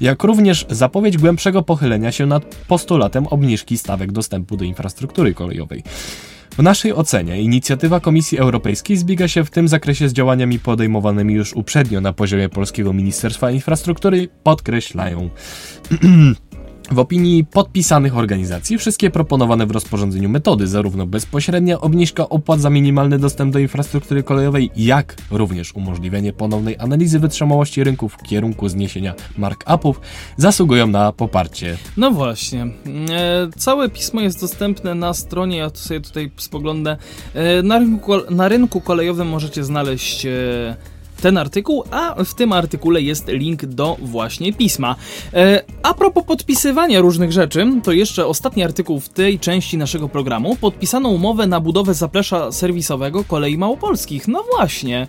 [0.00, 5.82] jak również zapowiedź głębszego pochylenia się nad postulatem obniżki stawek dostępu do infrastruktury kolejowej.
[6.58, 11.52] W naszej ocenie inicjatywa Komisji Europejskiej zbiega się w tym zakresie z działaniami podejmowanymi już
[11.52, 15.30] uprzednio na poziomie polskiego Ministerstwa Infrastruktury, podkreślają.
[16.90, 23.18] W opinii podpisanych organizacji wszystkie proponowane w rozporządzeniu metody, zarówno bezpośrednia obniżka opłat za minimalny
[23.18, 30.00] dostęp do infrastruktury kolejowej, jak również umożliwienie ponownej analizy wytrzymałości rynku w kierunku zniesienia mark-upów,
[30.36, 31.76] zasługują na poparcie.
[31.96, 32.62] No właśnie.
[32.62, 36.96] E, całe pismo jest dostępne na stronie, ja sobie tutaj spoglądam.
[37.34, 40.26] E, na, rynku, na rynku kolejowym możecie znaleźć.
[40.26, 44.96] E, ten artykuł, a w tym artykule jest link do właśnie pisma.
[45.34, 50.56] E, a propos podpisywania różnych rzeczy, to jeszcze ostatni artykuł w tej części naszego programu.
[50.56, 54.28] Podpisano umowę na budowę zaplecza serwisowego kolei małopolskich.
[54.28, 55.06] No właśnie.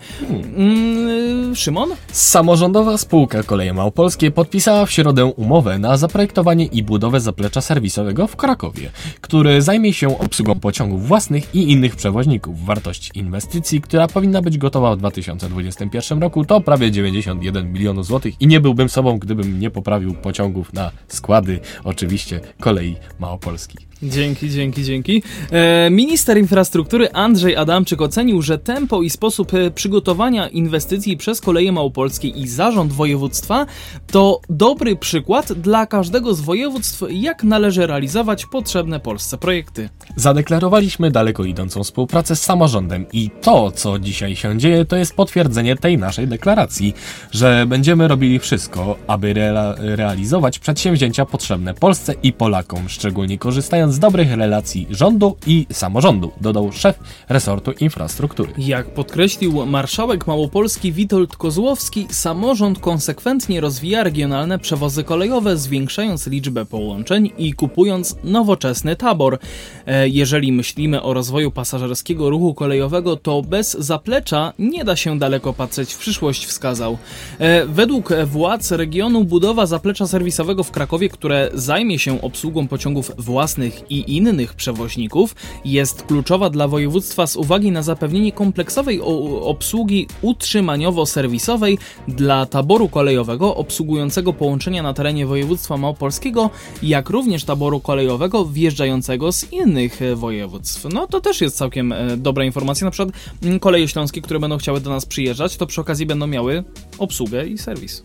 [0.57, 1.89] Mm, Szymon?
[2.11, 8.35] Samorządowa spółka Koleje Małopolskie podpisała w środę umowę na zaprojektowanie i budowę zaplecza serwisowego w
[8.35, 8.89] Krakowie,
[9.21, 12.65] który zajmie się obsługą pociągów własnych i innych przewoźników.
[12.65, 18.47] Wartość inwestycji, która powinna być gotowa w 2021 roku, to prawie 91 milionów złotych i
[18.47, 23.86] nie byłbym sobą, gdybym nie poprawił pociągów na składy, oczywiście Kolei Małopolskich.
[24.03, 25.23] Dzięki, dzięki, dzięki.
[25.51, 31.71] E, minister infrastruktury Andrzej Adamczyk ocenił, że tempo i sposób e, przygotowania inwestycji przez koleje
[31.71, 33.65] małopolskie i zarząd województwa
[34.11, 39.89] to dobry przykład dla każdego z województw, jak należy realizować potrzebne Polsce projekty.
[40.15, 45.75] Zadeklarowaliśmy daleko idącą współpracę z samorządem i to, co dzisiaj się dzieje, to jest potwierdzenie
[45.75, 46.93] tej naszej deklaracji,
[47.31, 53.99] że będziemy robili wszystko, aby rea realizować przedsięwzięcia potrzebne Polsce i Polakom, szczególnie korzystając z
[53.99, 58.53] dobrych relacji rządu i samorządu, dodał szef resortu infrastruktury.
[58.57, 67.31] Jak podkreślił marszałek Małopolski Witold Kozłowski, samorząd konsekwentnie rozwija regionalne przewozy kolejowe, zwiększając liczbę połączeń
[67.37, 69.39] i kupując nowoczesny tabor.
[69.85, 75.53] E, jeżeli myślimy o rozwoju pasażerskiego ruchu kolejowego, to bez zaplecza nie da się daleko
[75.53, 76.97] patrzeć w przyszłość, wskazał.
[77.39, 83.76] E, według władz regionu budowa zaplecza serwisowego w Krakowie, które zajmie się obsługą pociągów własnych
[83.89, 85.35] i innych przewoźników,
[85.65, 89.01] jest kluczowa dla województwa z uwagi na zapewnienie kompleksowej
[89.41, 96.49] obsługi utrzymaniowo-serwisowej dla taboru kolejowego obsługującego połączenia na terenie województwa małopolskiego,
[96.83, 100.87] jak również taboru kolejowego wjeżdżającego z innych województw.
[100.93, 102.85] No to też jest całkiem e, dobra informacja.
[102.85, 106.27] Na przykład mm, koleje śląskie, które będą chciały do nas przyjeżdżać, to przy okazji będą
[106.27, 106.63] miały
[106.97, 108.03] obsługę i serwis.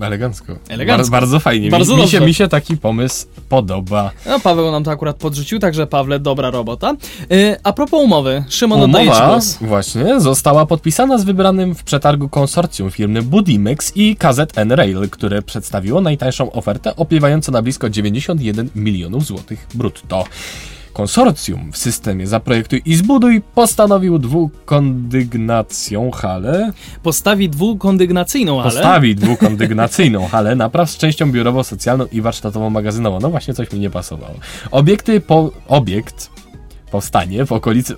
[0.00, 0.56] Elegancko.
[0.68, 0.96] Elegancko.
[0.96, 1.70] Bardzo, bardzo fajnie.
[1.70, 4.10] Bardzo mi, mi, się, mi się taki pomysł podoba.
[4.26, 6.96] No, Paweł nam to akurat podrzucił, także Pawle, dobra robota.
[7.30, 9.58] Yy, a propos umowy, Szymon, ci Umowa głos.
[9.60, 16.00] właśnie została podpisana z wybranym w przetargu konsorcjum firmy Budimex i KZN Rail, które przedstawiło
[16.00, 20.24] najtańszą ofertę opiewającą na blisko 91 milionów złotych brutto.
[20.98, 28.70] Konsorcjum w systemie Zaprojektuj i Zbuduj postanowił dwukondygnacją halę Postawi dwukondygnacyjną, ale...
[28.70, 33.18] Postawi dwukondygnacyjną halę napraw z częścią biurowo-socjalną i warsztatowo-magazynową.
[33.22, 34.34] No właśnie coś mi nie pasowało.
[34.70, 35.50] Obiekty po...
[35.68, 36.30] Obiekt
[36.90, 37.96] powstanie w okolicy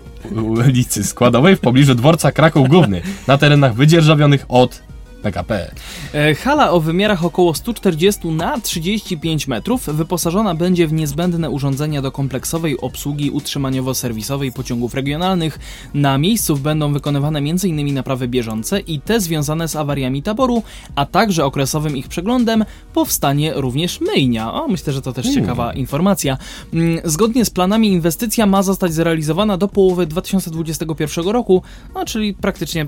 [0.66, 4.82] ulicy Składowej w pobliżu dworca Kraków Główny na terenach wydzierżawionych od
[5.22, 5.74] PKP.
[6.14, 12.12] E, Hala o wymiarach około 140 na 35 metrów wyposażona będzie w niezbędne urządzenia do
[12.12, 15.58] kompleksowej obsługi utrzymaniowo-serwisowej pociągów regionalnych.
[15.94, 17.94] Na miejscu będą wykonywane m.in.
[17.94, 20.62] naprawy bieżące i te związane z awariami taboru,
[20.94, 24.52] a także okresowym ich przeglądem powstanie również myjnia.
[24.52, 26.38] O, myślę, że to też ciekawa informacja.
[26.72, 31.62] Mm, Zgodnie z planami inwestycja ma zostać zrealizowana do połowy 2021 roku,
[31.94, 32.86] no czyli praktycznie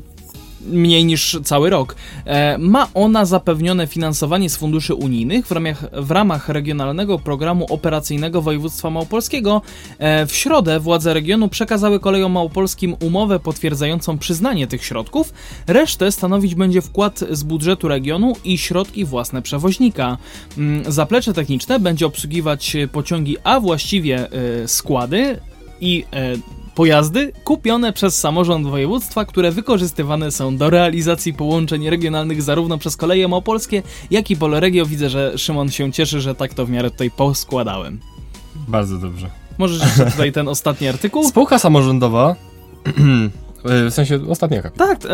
[0.66, 1.96] mniej niż cały rok.
[2.24, 8.42] E, ma ona zapewnione finansowanie z funduszy unijnych w ramach, w ramach Regionalnego Programu Operacyjnego
[8.42, 9.62] Województwa Małopolskiego.
[9.98, 15.32] E, w środę władze regionu przekazały kolejom małopolskim umowę potwierdzającą przyznanie tych środków.
[15.66, 20.18] Resztę stanowić będzie wkład z budżetu regionu i środki własne przewoźnika.
[20.58, 25.40] Mm, Zaplecze techniczne będzie obsługiwać pociągi, a właściwie e, składy
[25.80, 26.04] i
[26.74, 33.28] pojazdy kupione przez samorząd województwa, które wykorzystywane są do realizacji połączeń regionalnych zarówno przez koleje
[33.28, 34.86] małopolskie, jak i Poloregio.
[34.86, 38.00] Widzę, że Szymon się cieszy, że tak to w miarę tutaj poskładałem.
[38.68, 39.30] Bardzo dobrze.
[39.58, 41.28] Możesz jeszcze tutaj ten ostatni artykuł?
[41.28, 42.36] Spółka samorządowa
[43.64, 44.78] w sensie ostatni akapit.
[44.78, 45.10] Tak, e,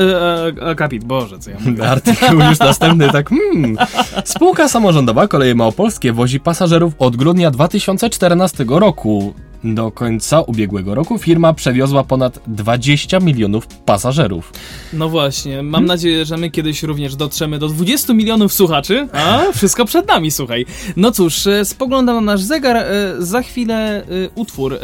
[0.65, 1.89] e, akapit, Boże, co ja mówię.
[1.91, 3.77] Artykuł już następny, tak hmm.
[4.25, 9.35] Spółka samorządowa Koleje Małopolskie wozi pasażerów od grudnia 2014 roku.
[9.65, 14.53] Do końca ubiegłego roku firma przewiozła ponad 20 milionów pasażerów.
[14.93, 19.85] No właśnie, mam nadzieję, że my kiedyś również dotrzemy do 20 milionów słuchaczy, a wszystko
[19.85, 20.67] przed nami, słuchaj.
[20.97, 24.79] No cóż, e, spoglądam na nasz zegar, e, za chwilę e, utwór,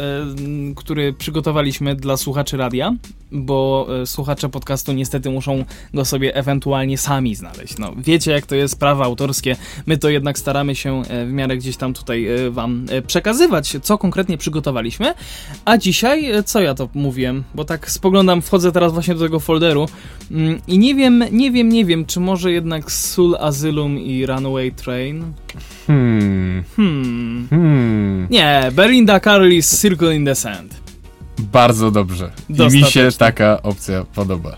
[0.75, 2.93] który przygotowaliśmy dla słuchaczy radia,
[3.31, 7.77] bo słuchacze podcastu niestety muszą go sobie ewentualnie sami znaleźć.
[7.77, 11.77] No, wiecie jak to jest, prawa autorskie, my to jednak staramy się w miarę gdzieś
[11.77, 14.64] tam tutaj wam przekazywać, co konkretnie przygotowaliśmy,
[15.65, 19.39] a dzisiaj, e, co ja to mówiłem, bo tak spoglądam, wchodzę teraz właśnie do tego
[19.39, 19.87] folderu
[20.31, 24.71] mm, i nie wiem, nie wiem, nie wiem, czy może jednak Soul Asylum i Runaway
[24.71, 25.33] Train?
[25.87, 26.63] Hmm.
[26.75, 27.47] Hmm...
[27.49, 28.27] Hmm.
[28.29, 30.75] Nie, Belinda Carlis's Circle in the Sand.
[31.39, 32.31] Bardzo dobrze.
[32.49, 34.57] I mi się taka opcja podoba.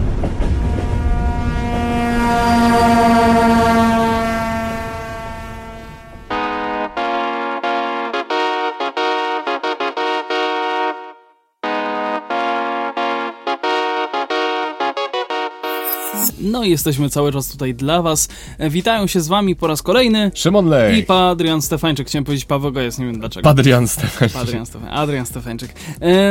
[16.51, 18.27] No i jesteśmy cały czas tutaj dla was.
[18.57, 20.99] E, Witają się z wami po raz kolejny Szymon Lej.
[20.99, 22.07] i pa Adrian Stefańczyk.
[22.07, 23.49] Chciałem powiedzieć Paweł Gajec, nie wiem dlaczego.
[23.49, 24.29] Adrian Stefan.
[24.41, 25.73] Adrian, Stefa- Adrian Stefańczyk.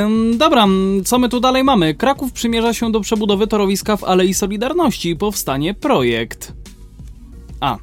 [0.05, 0.67] Ym, dobra,
[1.05, 1.95] co my tu dalej mamy?
[1.95, 5.17] Kraków przymierza się do przebudowy torowiska w Alei Solidarności.
[5.17, 6.53] Powstanie projekt.
[7.61, 7.79] A.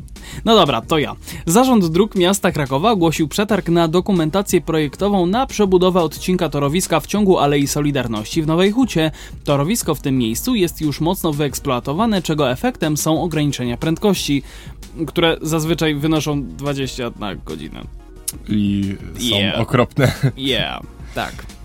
[0.45, 1.15] No dobra, to ja.
[1.45, 7.39] Zarząd Dróg Miasta Krakowa ogłosił przetarg na dokumentację projektową na przebudowę odcinka torowiska w ciągu
[7.39, 9.11] Alei Solidarności w Nowej Hucie.
[9.43, 14.43] Torowisko w tym miejscu jest już mocno wyeksploatowane, czego efektem są ograniczenia prędkości,
[15.07, 17.83] które zazwyczaj wynoszą 20 na godzinę.
[18.49, 19.59] I są Yeah.
[19.59, 20.11] okropne.
[20.37, 20.81] Yeah,
[21.15, 21.56] tak.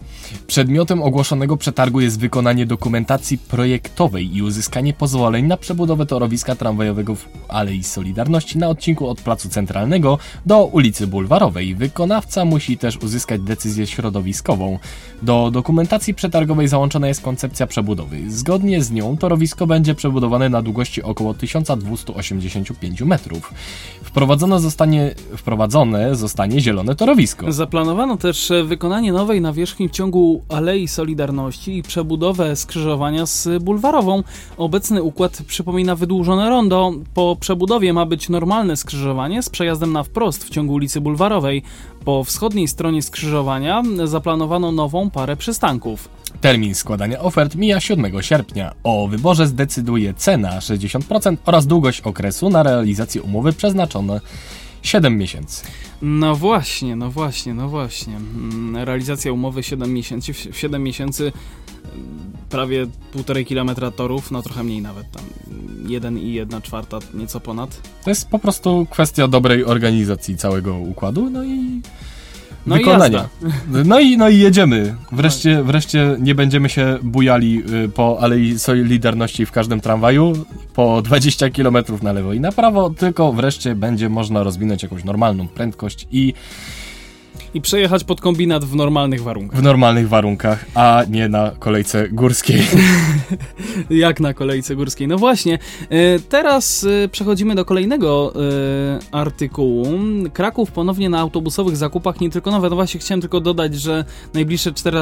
[0.46, 7.28] Przedmiotem ogłoszonego przetargu jest wykonanie dokumentacji projektowej i uzyskanie pozwoleń na przebudowę torowiska tramwajowego w
[7.48, 11.74] Alei Solidarności na odcinku od Placu Centralnego do ulicy Bulwarowej.
[11.74, 14.78] Wykonawca musi też uzyskać decyzję środowiskową.
[15.22, 18.30] Do dokumentacji przetargowej załączona jest koncepcja przebudowy.
[18.30, 23.54] Zgodnie z nią torowisko będzie przebudowane na długości około 1285 metrów.
[24.02, 27.52] Wprowadzone zostanie, wprowadzone zostanie zielone torowisko.
[27.52, 34.22] Zaplanowano też wykonanie nowej nawierzchni w ciągu Alei Solidarności i przebudowę skrzyżowania z bulwarową.
[34.56, 36.92] Obecny układ przypomina wydłużone rondo.
[37.14, 41.62] Po przebudowie ma być normalne skrzyżowanie z przejazdem na wprost w ciągu ulicy Bulwarowej.
[42.04, 46.08] Po wschodniej stronie skrzyżowania zaplanowano nową parę przystanków.
[46.40, 48.74] Termin składania ofert mija 7 sierpnia.
[48.84, 54.20] O wyborze zdecyduje cena 60% oraz długość okresu na realizację umowy przeznaczone
[54.82, 55.64] 7 miesięcy.
[56.02, 58.16] No właśnie, no właśnie, no właśnie.
[58.16, 61.32] Mm, Realizacja umowy 7 miesięcy, w 7 miesięcy
[61.94, 65.22] mm, prawie 1,5 kilometra torów, no trochę mniej nawet tam
[65.88, 67.80] 1 i 1 czwarta, nieco ponad.
[68.04, 71.80] To jest po prostu kwestia dobrej organizacji całego układu, no i
[72.66, 73.28] No i wykonania.
[73.42, 73.84] jazda.
[73.84, 74.94] no i no i jedziemy.
[75.12, 80.32] Wreszcie, wreszcie nie będziemy się bujali y, po Alei Solidarności w każdym tramwaju
[80.74, 85.48] po 20 km na lewo i na prawo, tylko wreszcie będzie można rozwinąć jakąś normalną
[85.48, 86.34] prędkość i
[87.54, 89.60] I przejechać pod kombinat w normalnych warunkach.
[89.60, 92.62] w normalnych warunkach, a nie na kolejce górskiej.
[93.90, 95.08] Jak na kolejce górskiej.
[95.08, 95.58] No właśnie,
[95.90, 99.86] e, teraz e, przechodzimy do kolejnego e, artykułu.
[100.32, 102.70] Kraków ponownie na autobusowych zakupach, nie tylko nowe.
[102.70, 104.98] No właśnie, chciałem tylko dodać, że najbliższe, cztery,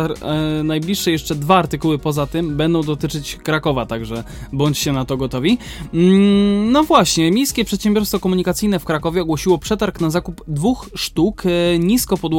[0.65, 5.59] najbliższe jeszcze dwa artykuły poza tym będą dotyczyć Krakowa, także bądźcie na to gotowi.
[5.95, 11.79] Mm, No właśnie, Miejskie Przedsiębiorstwo Komunikacyjne w Krakowie ogłosiło przetarg na zakup dwóch sztuk e,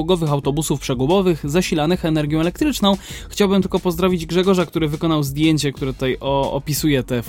[0.01, 2.97] niskopodłogowych autobusów przegubowych zasilanych energią elektryczną.
[3.29, 7.21] Chciałbym tylko pozdrowić Grzegorza, który wykonał zdjęcie, które tutaj o, opisuje te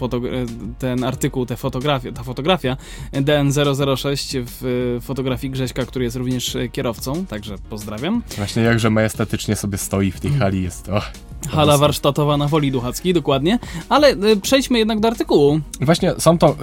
[0.78, 2.76] ten artykuł, te fotografie, ta fotografia
[3.12, 8.22] DN006 w e, fotografii Grześka, który jest również e, kierowcą, także pozdrawiam.
[8.36, 10.88] Właśnie jakże majestatycznie sobie stoi w tej hali jest.
[10.88, 11.10] Oh,
[11.48, 13.58] Hala warsztatowa na Woli Duchackiej, dokładnie.
[13.88, 15.60] Ale e, przejdźmy jednak do artykułu.
[15.80, 16.56] Właśnie są to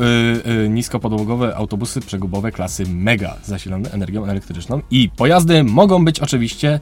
[0.45, 6.79] y, y, niskopodłogowe autobusy przegubowe klasy Mega zasilane energią elektryczną i pojazdy mogą być oczywiście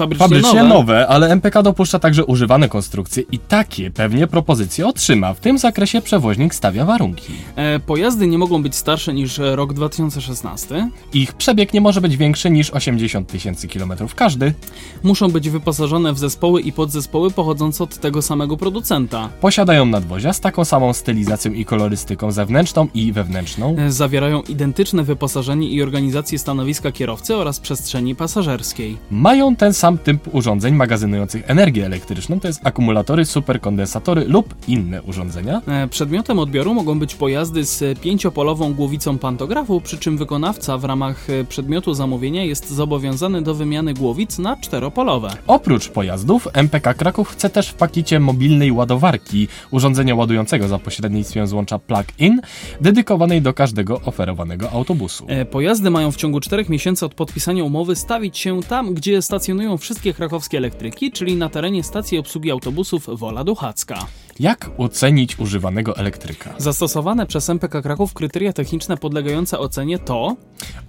[0.00, 0.74] Fabrycznie, fabrycznie nowe.
[0.74, 5.34] nowe, ale MPK dopuszcza także używane konstrukcje i takie pewnie propozycje otrzyma.
[5.34, 7.32] W tym zakresie przewoźnik stawia warunki.
[7.56, 10.88] E, pojazdy nie mogą być starsze niż e, rok 2016.
[11.14, 14.54] Ich przebieg nie może być większy niż 80 tysięcy kilometrów każdy.
[15.02, 19.28] Muszą być wyposażone w zespoły i podzespoły pochodzące od tego samego producenta.
[19.40, 23.76] Posiadają nadwozia z taką samą stylizacją i kolorystyką zewnętrzną i wewnętrzną.
[23.78, 28.96] E, Zawierają identyczne wyposażenie i organizację stanowiska kierowcy oraz przestrzeni pasażerskiej.
[29.10, 35.62] Mają ten sam typ urządzeń magazynujących energię elektryczną, to jest akumulatory, superkondensatory lub inne urządzenia.
[35.68, 41.30] E, Przedmiotem odbioru mogą być pojazdy z pięciopolową głowicą pantografu, przy czym wykonawca w ramach
[41.30, 45.30] e, przedmiotu zamówienia jest zobowiązany do wymiany głowic na czteropolowe.
[45.46, 51.78] Oprócz pojazdów, MPK Kraków chce też w pakiecie mobilnej ładowarki urządzenia ładującego za pośrednictwem złącza
[51.78, 52.40] plug-in,
[52.80, 55.24] dedykowanej do każdego oferowanego autobusu.
[55.28, 59.76] E, Pojazdy mają w ciągu 4 miesięcy od podpisania umowy stawić się tam, gdzie stacjonują
[59.80, 64.06] wszystkie krakowskie elektryki, czyli na terenie stacji obsługi autobusów Wola Duchacka.
[64.40, 66.54] Jak ocenić używanego elektryka?
[66.58, 70.36] Zastosowane przez MPK Kraków kryteria techniczne podlegające ocenie to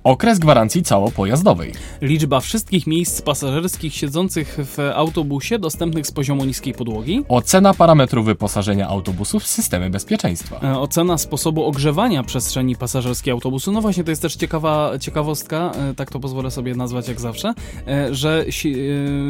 [0.04, 1.74] Okres gwarancji całopojazdowej.
[2.02, 8.88] liczba wszystkich miejsc pasażerskich siedzących w autobusie dostępnych z poziomu niskiej podłogi, Ocena parametrów wyposażenia
[8.88, 10.60] autobusu w systemy bezpieczeństwa.
[10.64, 13.72] e, ocena sposobu ogrzewania przestrzeni pasażerskiej autobusu.
[13.72, 17.54] No właśnie, to jest też ciekawa ciekawostka, e, tak to pozwolę sobie nazwać jak zawsze,
[17.88, 18.46] e, że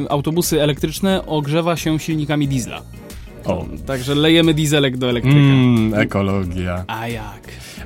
[0.09, 2.81] autobusy elektryczne ogrzewa się silnikami diesla.
[3.45, 3.65] O.
[3.85, 5.37] Także lejemy dieselek do elektryka.
[5.37, 6.83] Mmm, ekologia.
[6.87, 7.41] A jak?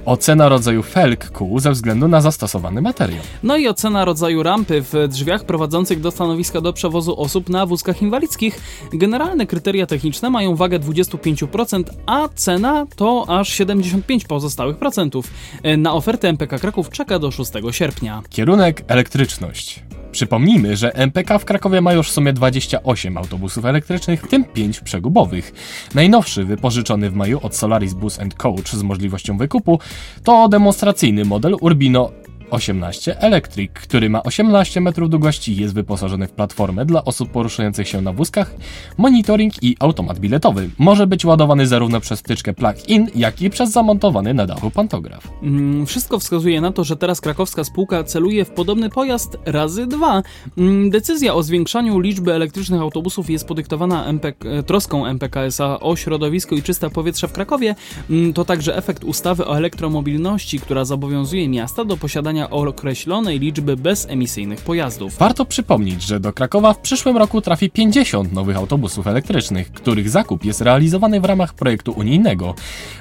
[0.06, 3.24] Ocena rodzaju felg kół ze względu na zastosowany materiał.
[3.44, 8.02] No i ocena rodzaju rampy w drzwiach prowadzących do stanowiska do przewozu osób na wózkach
[8.02, 8.62] inwalidzkich.
[8.94, 15.32] Generalne kryteria techniczne mają wagę 25%, a cena to aż 75 pozostałych procentów.
[15.78, 18.22] Na ofertę MPK Kraków czeka do 6 sierpnia.
[18.30, 19.84] Kierunek elektryczność.
[20.16, 24.80] Przypomnijmy, że MPK w Krakowie ma już w sumie 28 autobusów elektrycznych, w tym 5
[24.80, 25.54] przegubowych.
[25.96, 29.80] Najnowszy, wypożyczony w maju od Solaris Bus Coach z możliwością wykupu,
[30.24, 32.12] to demonstracyjny model Urbino
[32.52, 37.88] 18 Electric, który ma 18 metrów długości i jest wyposażony w platformę dla osób poruszających
[37.88, 38.56] się na wózkach,
[38.98, 40.70] monitoring i automat biletowy.
[40.80, 45.28] Może być ładowany zarówno przez wtyczkę plug-in, jak i przez zamontowany na dachu pantograf.
[45.44, 50.24] Mm, Wszystko wskazuje na to, że teraz krakowska spółka celuje w podobny pojazd razy dwa.
[50.58, 56.56] Mm, Decyzja o zwiększaniu liczby elektrycznych autobusów jest podyktowana MP, e, troską MPKSA o środowisko
[56.56, 57.76] i czyste powietrze w Krakowie.
[58.10, 64.62] Mm, To także efekt ustawy o elektromobilności, która zobowiązuje miasta do posiadania określonej liczby bezemisyjnych
[64.62, 65.18] pojazdów.
[65.18, 70.46] Warto przypomnieć, że do Krakowa w przyszłym roku trafi 50 nowych autobusów elektrycznych, których zakup
[70.46, 72.56] jest realizowany w ramach projektu unijnego.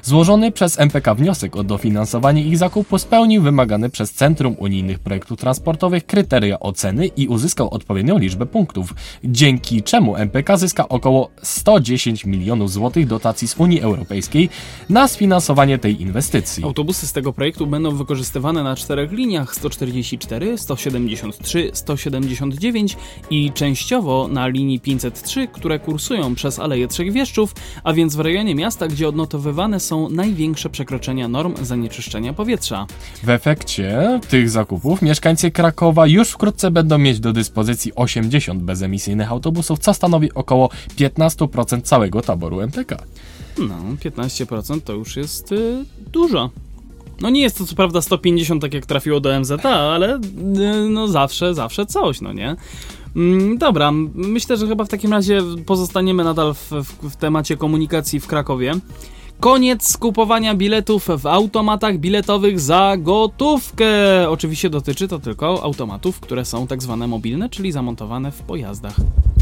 [0.05, 6.07] Złożony przez MPK wniosek o dofinansowanie ich zakupu spełnił wymagane przez Centrum Unijnych Projektów Transportowych
[6.07, 8.95] kryteria oceny i uzyskał odpowiednią liczbę punktów,
[9.25, 14.49] dzięki czemu MPK zyska około 110 milionów złotych dotacji z Unii Europejskiej
[14.89, 16.65] na sfinansowanie tej inwestycji.
[16.65, 22.97] Autobusy z tego projektu będą wykorzystywane na czterech liniach 144, 173, 179
[23.31, 28.55] i częściowo na linii 503, które kursują przez Aleję Trzech Wieszczów, a więc w rejonie
[28.55, 32.87] miasta, gdzie odnotowywane są największe przekroczenia norm zanieczyszczenia powietrza.
[33.23, 39.79] W efekcie tych zakupów mieszkańcy Krakowa już wkrótce będą mieć do dyspozycji 80 bezemisyjnych autobusów,
[39.79, 42.97] co stanowi około 15% całego taboru MTK.
[43.59, 46.51] No, 15% to już jest y, dużo.
[47.21, 50.21] No nie jest to co prawda 150 tak jak trafiło do MZA, ale y,
[50.91, 52.57] no zawsze, zawsze coś, no nie?
[53.17, 58.21] Mm, Dobra, myślę, że chyba w takim razie pozostaniemy nadal w, w, w temacie komunikacji
[58.21, 58.73] w Krakowie.
[59.45, 63.87] Koniec skupowania biletów w automatach biletowych za gotówkę.
[64.31, 68.95] Oczywiście dotyczy to tylko automatów, które są tak zwane mobilne, czyli zamontowane w pojazdach.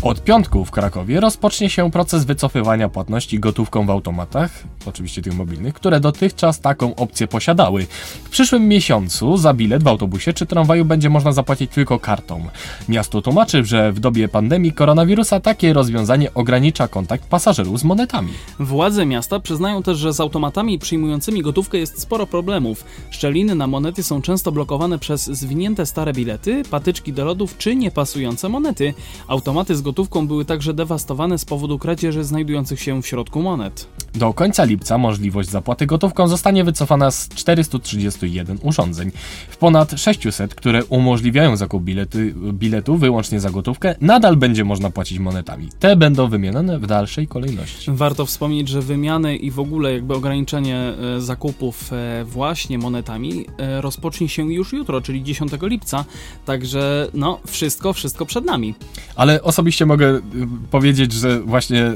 [0.02, 4.50] Od piątku w Krakowie rozpocznie się proces wycofywania płatności gotówką w automatach,
[4.86, 7.86] oczywiście tych mobilnych, które dotychczas taką opcję posiadały.
[8.24, 12.44] W przyszłym miesiącu za bilet w autobusie czy tramwaju będzie można zapłacić tylko kartą.
[12.88, 18.32] Miasto tłumaczy, że w dobie pandemii koronawirusa takie rozwiązanie ogranicza kontakt pasażerów z monetami.
[18.58, 22.84] Władze miasta przyznają też, że z automatami przyjmującymi gotówkę jest sporo problemów.
[23.10, 28.48] Szczeliny na monety są często blokowane przez zwinięte stare bilety, patyczki do lodów czy niepasujące
[28.48, 28.94] monety.
[29.28, 33.86] Automaty z gotówką były także dewastowane z powodu kradzieży znajdujących się w środku monet.
[34.14, 39.10] Do końca lipca możliwość zapłaty gotówką zostanie wycofana z 431 urządzeń.
[39.48, 45.18] W ponad 600, które umożliwiają zakup bilety, biletu wyłącznie za gotówkę, nadal będzie można płacić
[45.18, 45.68] monetami.
[45.78, 47.90] Te będą wymienione w dalszej kolejności.
[47.94, 50.76] Warto wspomnieć, że wymiany i w ogóle jakby ograniczenie
[51.16, 56.04] e, zakupów e, właśnie monetami e, rozpocznie się już jutro, czyli 10 lipca.
[56.44, 58.74] Także no, wszystko, wszystko przed nami.
[59.16, 60.20] Ale osobiście mogę y,
[60.70, 61.92] powiedzieć, że właśnie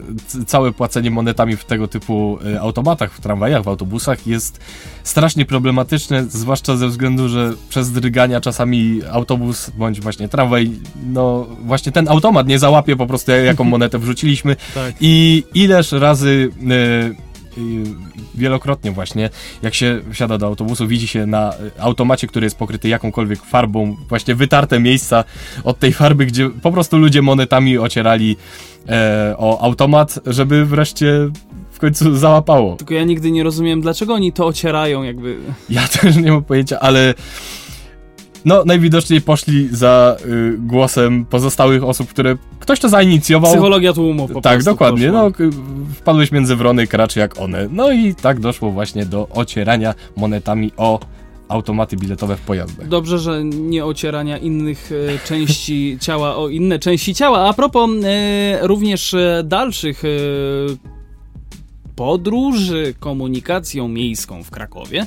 [0.47, 4.61] całe płacenie monetami w tego typu y, automatach, w tramwajach, w autobusach jest
[5.05, 10.71] strasznie problematyczne, zwłaszcza ze względu, że przez drgania czasami autobus bądź właśnie tramwaj,
[11.07, 14.95] no właśnie ten automat nie załapie po prostu jaką monetę wrzuciliśmy Tak.
[15.01, 17.26] i ileż razy y,
[18.35, 19.31] wielokrotnie właśnie,
[19.63, 24.35] jak się wsiada do autobusu, widzi się na automacie, który jest pokryty jakąkolwiek farbą, właśnie
[24.35, 25.25] wytarte miejsca
[25.65, 28.37] od tej farby, gdzie po prostu ludzie monetami ocierali
[28.89, 31.31] e, o automat, żeby wreszcie
[31.71, 32.77] w końcu załapało.
[32.77, 35.37] Tylko ja nigdy nie rozumiem, dlaczego oni to ocierają jakby.
[35.71, 37.15] Ja też nie mam pojęcia, ale
[38.47, 43.51] no najwidoczniej poszli za y, głosem pozostałych osób, które ktoś to zainicjował.
[43.51, 45.07] Psychologia tłumu po Tak, dokładnie.
[45.13, 45.23] Poszła.
[45.23, 45.51] No,
[45.95, 47.69] wpadłeś między wrony kracz jak one.
[47.73, 51.01] No i tak doszło właśnie do ocierania monetami o
[51.49, 52.89] automaty biletowe w pojazdach.
[52.89, 57.49] Dobrze, że nie ocierania innych e, części ciała o inne części ciała.
[57.49, 60.09] A propos e, również e, dalszych e,
[61.97, 65.07] podróży komunikacją miejską w Krakowie,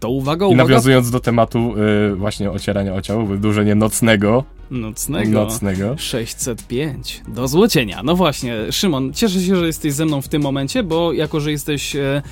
[0.00, 1.74] to uwaga, I uwaga, nawiązując do tematu
[2.12, 4.44] y, właśnie ocierania o ciało, wydłużenie nocnego.
[4.70, 5.44] Nocnego.
[5.44, 5.94] Nocnego.
[5.98, 8.02] 605 do złocienia.
[8.02, 11.50] No właśnie, Szymon, cieszę się, że jesteś ze mną w tym momencie, bo jako, że
[11.50, 12.22] jesteś, e,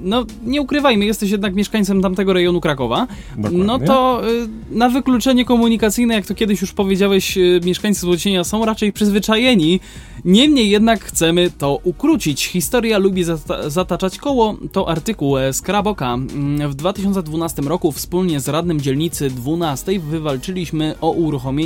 [0.00, 3.06] no nie ukrywajmy, jesteś jednak mieszkańcem tamtego rejonu Krakowa,
[3.36, 3.64] Dokładnie.
[3.64, 8.64] no to y, na wykluczenie komunikacyjne, jak to kiedyś już powiedziałeś, y, mieszkańcy Złocienia są
[8.64, 9.80] raczej przyzwyczajeni.
[10.24, 12.46] Niemniej jednak chcemy to ukrócić.
[12.46, 14.56] Historia lubi zata zataczać koło.
[14.72, 16.14] To artykuł e, z Kraboka.
[16.14, 21.59] Mm, W 2012 roku wspólnie z radnym dzielnicy 12 wywalczyliśmy o uruchomienie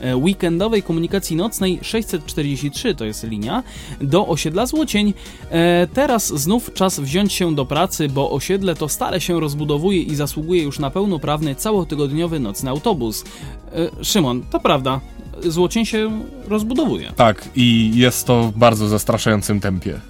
[0.00, 3.62] e, weekendowej komunikacji nocnej 643, to jest linia,
[4.00, 5.14] do osiedla Złocień.
[5.50, 10.14] E, Teraz znów czas wziąć się do pracy, bo osiedle to stale się rozbudowuje i
[10.14, 13.24] zasługuje już na pełnoprawny, całotygodniowy nocny autobus.
[13.72, 15.00] E, Szymon, to prawda.
[15.42, 17.12] Złocień się rozbudowuje.
[17.16, 20.00] Tak, i jest to w bardzo zastraszającym tempie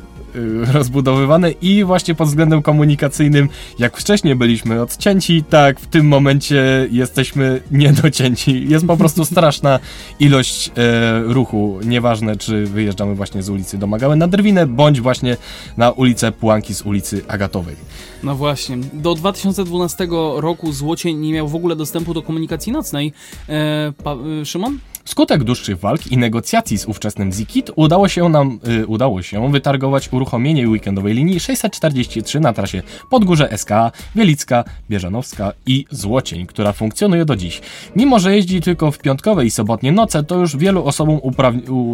[0.72, 7.60] rozbudowywane i właśnie pod względem komunikacyjnym, jak wcześniej byliśmy odcięci, tak w tym momencie jesteśmy
[7.70, 8.68] niedocięci.
[8.68, 9.78] Jest po prostu straszna
[10.20, 15.36] ilość e, ruchu, nieważne czy wyjeżdżamy właśnie z ulicy Domagały na Drwinę, bądź właśnie
[15.76, 17.76] na ulicę Pułanki z ulicy Agatowej.
[18.22, 18.76] No właśnie.
[18.92, 23.12] Do 2012 roku Złocień nie miał w ogóle dostępu do komunikacji nocnej.
[23.48, 24.78] E, pa, e, Szymon?
[25.10, 30.12] Wskutek dłuższych walk i negocjacji z ówczesnym Zikit udało się nam y, udało się wytargować
[30.12, 33.70] uruchomienie weekendowej linii 643 na trasie Podgórze SK,
[34.14, 37.60] Wielicka, Bieżanowska i Złocień, która funkcjonuje do dziś.
[37.96, 41.20] Mimo, że jeździ tylko w piątkowe i sobotnie noce, to już wielu osobom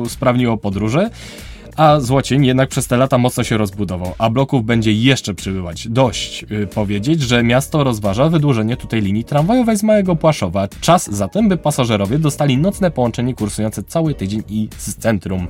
[0.02, 1.10] usprawniło podróże.
[1.76, 5.88] A Złocień jednak przez te lata mocno się rozbudował, a bloków będzie jeszcze przybywać.
[5.88, 10.68] Dość y, powiedzieć, że miasto rozważa wydłużenie tutaj linii tramwajowej z Małego Płaszowa.
[10.80, 15.48] Czas zatem, by pasażerowie dostali nocne połączenie kursujące cały tydzień i z centrum.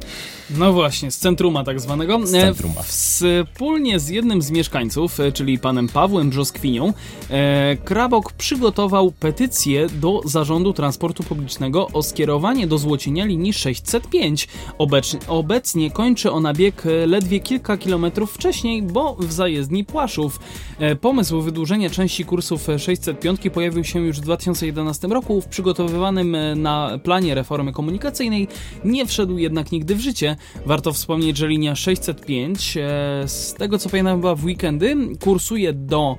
[0.51, 2.27] No właśnie, z centruma tak zwanego.
[2.27, 2.83] Z E, centruma.
[2.83, 6.93] Wspólnie z jednym z mieszkańców, e, czyli panem Pawłem Brzoskwinią,
[7.31, 14.49] e, Krabok przygotował petycję do Zarządu Transportu Publicznego o skierowanie do Złocienia linii 605.
[14.79, 20.41] Obecnie, obecnie kończy ona bieg e, ledwie kilka kilometrów wcześniej, bo w zajezdni Płaszów.
[20.79, 26.35] E, Pomysł wydłużenia części kursów e, 605 pojawił się już w 2011 roku w przygotowywanym
[26.35, 28.49] e, na planie reformy komunikacyjnej,
[28.85, 30.37] nie wszedł jednak nigdy w życie.
[30.67, 32.83] Warto wspomnieć, że linia 605, e,
[33.27, 36.17] z tego co pamiętam chyba w weekendy, kursuje do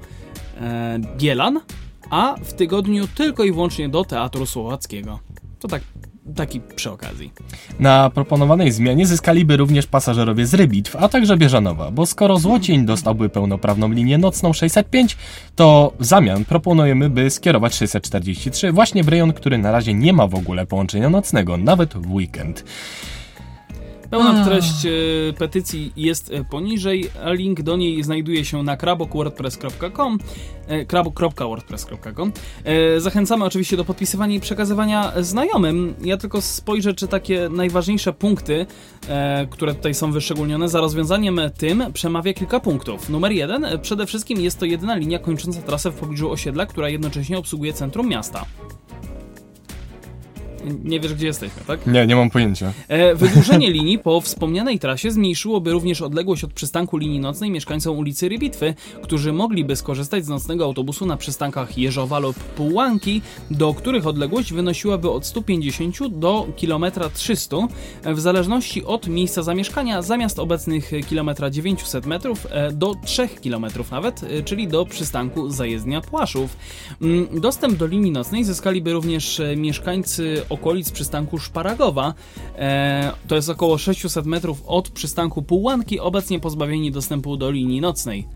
[1.17, 1.59] Bielan,
[2.09, 5.19] a w tygodniu tylko i wyłącznie do Teatru Słowackiego.
[5.59, 5.81] To tak,
[6.35, 7.31] taki przy okazji.
[7.79, 13.29] Na proponowanej zmianie zyskaliby również pasażerowie z Rybitw, a także Bieżanowa, bo skoro Złocień dostałby
[13.29, 15.17] pełnoprawną linię nocną 605,
[15.55, 20.27] to w zamian proponujemy, by skierować 643 właśnie w rejon, który na razie nie ma
[20.27, 22.63] w ogóle połączenia nocnego, nawet w weekend.
[24.09, 24.89] Pełna treść e,
[25.33, 30.17] petycji jest e, poniżej, a link do niej znajduje się na krabok.wordpress.com
[30.67, 32.31] e, krabok.wordpress.com
[32.63, 35.93] e, Zachęcamy oczywiście do podpisywania i przekazywania znajomym.
[36.01, 38.65] Ja tylko spojrzę, czy takie najważniejsze punkty,
[39.07, 43.09] e, które tutaj są wyszczególnione, za rozwiązaniem tym przemawia kilka punktów.
[43.09, 47.37] Numer jeden, przede wszystkim jest to jedyna linia kończąca trasę w pobliżu osiedla, która jednocześnie
[47.37, 48.45] obsługuje centrum miasta.
[50.83, 51.87] Nie wiesz, gdzie jesteśmy, tak?
[51.87, 52.73] Nie, nie mam pojęcia.
[52.87, 58.29] E, Wydłużenie linii po wspomnianej trasie zmniejszyłoby również odległość od przystanku linii nocnej mieszkańcom ulicy
[58.29, 64.53] Rybitwy, którzy mogliby skorzystać z nocnego autobusu na przystankach Jeżowa lub Pułanki, do których odległość
[64.53, 67.57] wynosiłaby od 150 do kilometra 300
[68.03, 73.91] e, w zależności od miejsca zamieszkania, zamiast obecnych kilometra 900 metrów e, do 3 kilometrów
[73.91, 76.57] nawet, e, czyli do przystanku zajezdnia Płaszów.
[77.01, 82.13] Mm, Dostęp do linii nocnej zyskaliby również e, mieszkańcy okolic przystanku Szparagowa.
[82.57, 88.27] E, to jest około 600 metrów od przystanku Pułanki, obecnie pozbawieni dostępu do linii nocnej.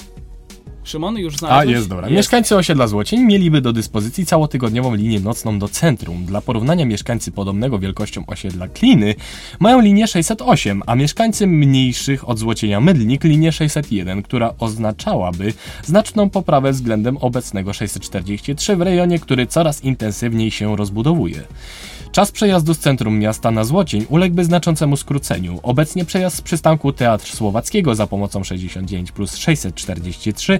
[0.84, 1.76] Szymon, już A, znalazłeś?
[1.76, 2.10] jest dobra.
[2.10, 6.26] Mieszkańcy osiedla Złocień mieliby do dyspozycji całotygodniową linię nocną do centrum.
[6.26, 9.16] Dla porównania mieszkańcy podobnego wielkością osiedla Kliny
[9.60, 15.54] mają linię 608, a mieszkańcy mniejszych od Złocienia Mydlnik linię 601, która oznaczałaby
[15.84, 21.44] znaczną poprawę względem obecnego 643 w rejonie, który coraz intensywniej się rozbudowuje.
[22.12, 25.60] Czas przejazdu z centrum miasta na Złocień uległby znaczącemu skróceniu.
[25.64, 30.60] Obecnie przejazd z przystanku Teatr Słowackiego za pomocą 69 plus 643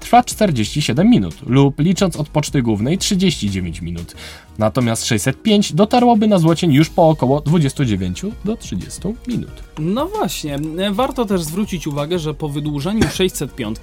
[0.00, 4.14] trwa 47 minut lub licząc od poczty głównej 39 minut.
[4.58, 9.50] Natomiast 605 dotarłoby na Złocień już po około 29 do 30 minut.
[9.78, 13.78] No właśnie, e, warto też zwrócić uwagę, że po wydłużeniu 605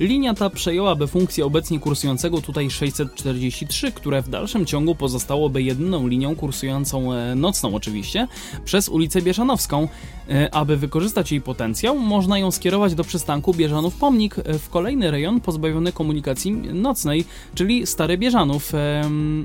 [0.00, 6.36] linia ta przejęłaby funkcję obecnie kursującego tutaj 643, które w dalszym ciągu pozostałoby jedyną linią
[6.36, 8.26] kursującą e, nocną oczywiście
[8.64, 9.88] przez ulicę Bieżanowską.
[10.30, 15.40] E, Aby wykorzystać jej potencjał, można ją skierować do przystanku Bieżanów Pomnik w kolejny rejon
[15.40, 18.72] pozbawiony komunikacji nocnej, czyli Stary Bieżanów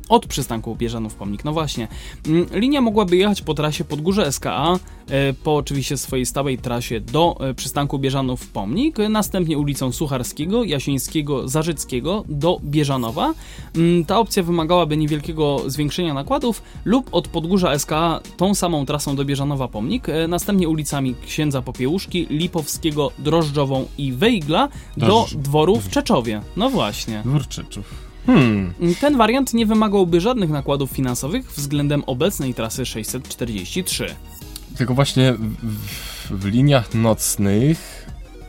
[0.09, 1.45] od przystanku Bieżanów Pomnik.
[1.45, 1.87] No właśnie,
[2.27, 4.73] Mm, linia mogłaby jechać po trasie Podgórze SKA,
[5.09, 11.47] e, po oczywiście swojej stałej trasie do e, przystanku Bieżanów Pomnik, następnie ulicą Sucharskiego, Jasińskiego,
[11.47, 13.33] Zarzyckiego do Bieżanowa.
[13.75, 19.25] Mm, Ta opcja wymagałaby niewielkiego zwiększenia nakładów lub od Podgórza SKA tą samą trasą do
[19.25, 25.89] Bieżanowa Pomnik, e, następnie ulicami Księdza Popiełuszki, Lipowskiego, Drożdżową i Wejgla do Drożdż- dworu w
[25.89, 26.41] Czeczowie.
[26.57, 27.21] No właśnie.
[27.25, 28.08] Dworczyczów.
[28.33, 28.73] Hmm.
[29.01, 34.15] Ten wariant nie wymagałby żadnych nakładów finansowych względem obecnej trasy 643.
[34.77, 38.07] Tylko właśnie w, w, liniach nocnych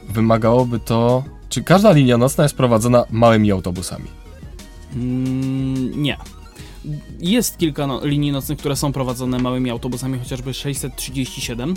[0.09, 1.25] wymagałoby to...
[1.49, 4.05] Czy każda linia nocna jest prowadzona małymi autobusami?
[4.97, 6.17] Mm, nie.
[7.21, 11.75] Jest kilka no, linii nocnych, które są prowadzone małymi autobusami, chociażby 637,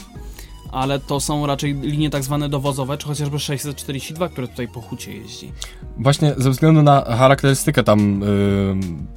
[0.71, 5.13] ale to są raczej linie tak zwane dowozowe, czy chociażby 642, które tutaj po hucie
[5.13, 5.51] jeździ.
[5.97, 8.27] Właśnie ze względu na charakterystykę tam y,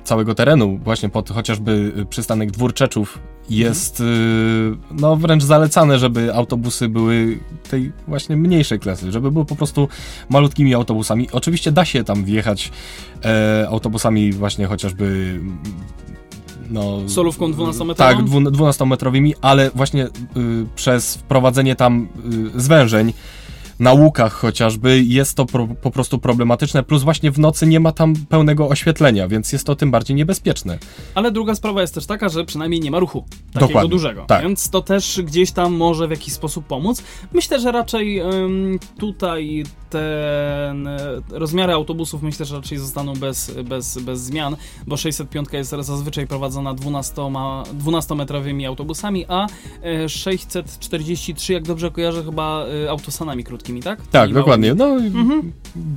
[0.04, 3.18] całego terenu, właśnie pod chociażby y, przystanek Dwórczeczów
[3.50, 4.04] jest y,
[4.90, 7.38] no wręcz zalecane, żeby autobusy były
[7.70, 9.88] tej właśnie mniejszej klasy, żeby były po prostu
[10.28, 11.28] malutkimi autobusami.
[11.32, 12.72] Oczywiście da się tam wjechać
[13.24, 15.40] e, autobusami właśnie chociażby
[16.70, 17.94] no, Solówką 12-metrową?
[17.94, 20.10] Tak, dwu- 12-metrowymi, ale właśnie y,
[20.76, 22.08] przez wprowadzenie tam
[22.56, 23.12] y, zwężeń
[23.78, 27.92] na łukach chociażby jest to pro, po prostu problematyczne, plus właśnie w nocy nie ma
[27.92, 30.78] tam pełnego oświetlenia, więc jest to tym bardziej niebezpieczne.
[31.14, 34.42] Ale druga sprawa jest też taka, że przynajmniej nie ma ruchu takiego Dokładnie, dużego, tak.
[34.42, 37.02] więc to też gdzieś tam może w jakiś sposób pomóc.
[37.32, 40.98] Myślę, że raczej ym, tutaj ten e,
[41.30, 44.56] rozmiary autobusów myślę, że raczej zostaną bez, bez, bez zmian,
[44.86, 49.46] bo 605 jest zazwyczaj prowadzona 12, 12-metrowymi autobusami, a
[49.82, 53.98] e, 643, jak dobrze kojarzę, chyba e, autosanami krótkimi, tak?
[54.10, 54.74] Tak, Tymi dokładnie.
[54.74, 54.96] No,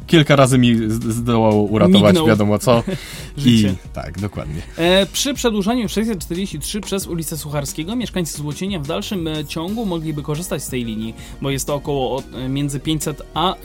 [0.08, 2.28] kilka razy mi zdołało uratować Mignął.
[2.28, 2.84] wiadomo co.
[3.38, 3.70] Życie.
[3.70, 4.62] I tak, dokładnie.
[4.78, 10.64] E, przy przedłużeniu 643 przez ulicę Sucharskiego mieszkańcy Złocienia w dalszym e, ciągu mogliby korzystać
[10.64, 13.58] z tej linii, bo jest to około od, e, między 500, a, e,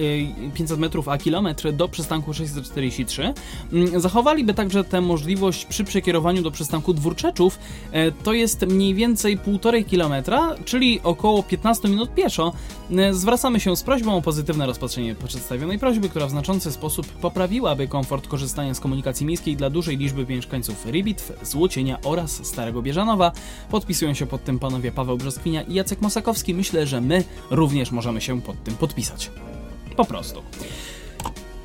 [0.55, 3.35] 500 metrów a kilometr do przystanku 643.
[3.73, 7.59] Mm, Zachowaliby także tę możliwość przy przekierowaniu do przystanku Dwórczeczów.
[7.93, 12.53] E, to jest mniej więcej 1,5 kilometra, czyli około 15 minut pieszo.
[12.91, 17.89] E, Zwracamy się z prośbą o pozytywne rozpatrzenie przedstawionej prośby, która w znaczący sposób poprawiłaby
[17.89, 23.33] komfort korzystania z komunikacji miejskiej dla dużej liczby mieszkańców Rybitw, Złocienia oraz Starego Bieżanowa.
[23.71, 26.55] Podpisują się pod tym panowie Paweł Brzoskwinia i Jacek Mosakowski.
[26.55, 29.31] Myślę, że my również możemy się pod tym podpisać.
[29.97, 30.43] Po prostu.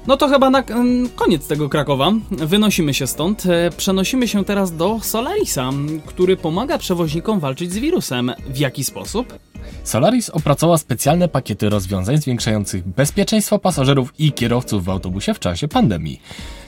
[0.08, 2.12] No to chyba na mm, koniec tego Krakowa.
[2.32, 3.46] Wynosimy się stąd.
[3.46, 5.70] E, Przenosimy się teraz do Solarisa,
[6.06, 8.32] który pomaga przewoźnikom walczyć z wirusem.
[8.48, 9.40] W jaki sposób?
[9.84, 16.22] Solaris opracowała specjalne pakiety rozwiązań zwiększających bezpieczeństwo pasażerów i kierowców w autobusie w czasie pandemii.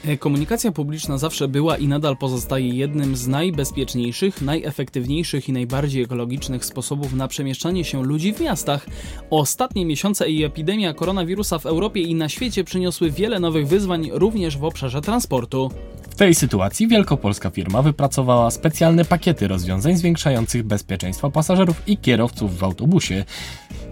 [0.06, 6.66] E, Komunikacja publiczna zawsze była i nadal pozostaje jednym z najbezpieczniejszych, najefektywniejszych i najbardziej ekologicznych
[6.66, 8.86] sposobów na przemieszczanie się ludzi w miastach.
[9.30, 14.58] Ostatnie miesiące i epidemia koronawirusa w Europie i na świecie przyniosły wiele nowych wyzwań również
[14.58, 15.72] w obszarze transportu.
[16.10, 22.64] W tej sytuacji wielkopolska firma wypracowała specjalne pakiety rozwiązań zwiększających bezpieczeństwo pasażerów i kierowców w
[22.64, 23.26] autobusie.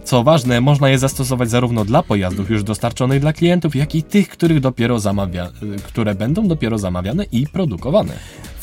[0.04, 4.30] Co ważne, można je zastosować zarówno dla pojazdów już dostarczonych dla klientów, jak i tych,
[4.30, 5.52] których dopiero zamawia,
[5.84, 8.14] które będą dopiero zamawiane i produkowane.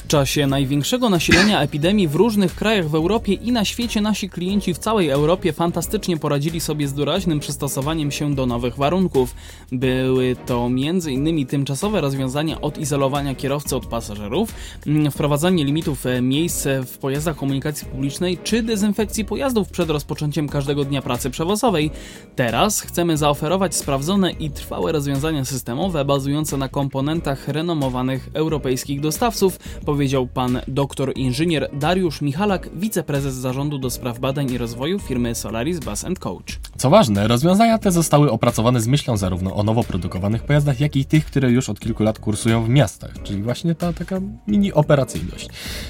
[0.07, 4.75] W czasie największego nasilenia epidemii w różnych krajach w Europie i na świecie nasi klienci
[4.75, 9.35] w całej Europie fantastycznie poradzili sobie z doraźnym przystosowaniem się do nowych warunków.
[9.73, 11.47] Były to m.in.
[11.47, 14.55] tymczasowe rozwiązania odizolowania kierowcy od pasażerów,
[14.87, 20.85] mm, wprowadzanie limitów e, miejsc w pojazdach komunikacji publicznej czy dezynfekcji pojazdów przed rozpoczęciem każdego
[20.85, 21.91] dnia pracy przewozowej.
[22.37, 29.59] Teraz chcemy zaoferować sprawdzone i trwałe rozwiązania systemowe bazujące na komponentach renomowanych europejskich dostawców,
[29.97, 35.79] powiedział pan doktor inżynier Dariusz Michalak, wiceprezes zarządu do spraw badań i rozwoju firmy Solaris
[35.81, 36.61] Bus Coach.
[36.77, 41.05] Co ważne, rozwiązania te zostały opracowane z myślą zarówno o nowo produkowanych pojazdach, jak i
[41.05, 45.49] tych, które już od kilku lat kursują w miastach, czyli właśnie ta taka mini operacyjność.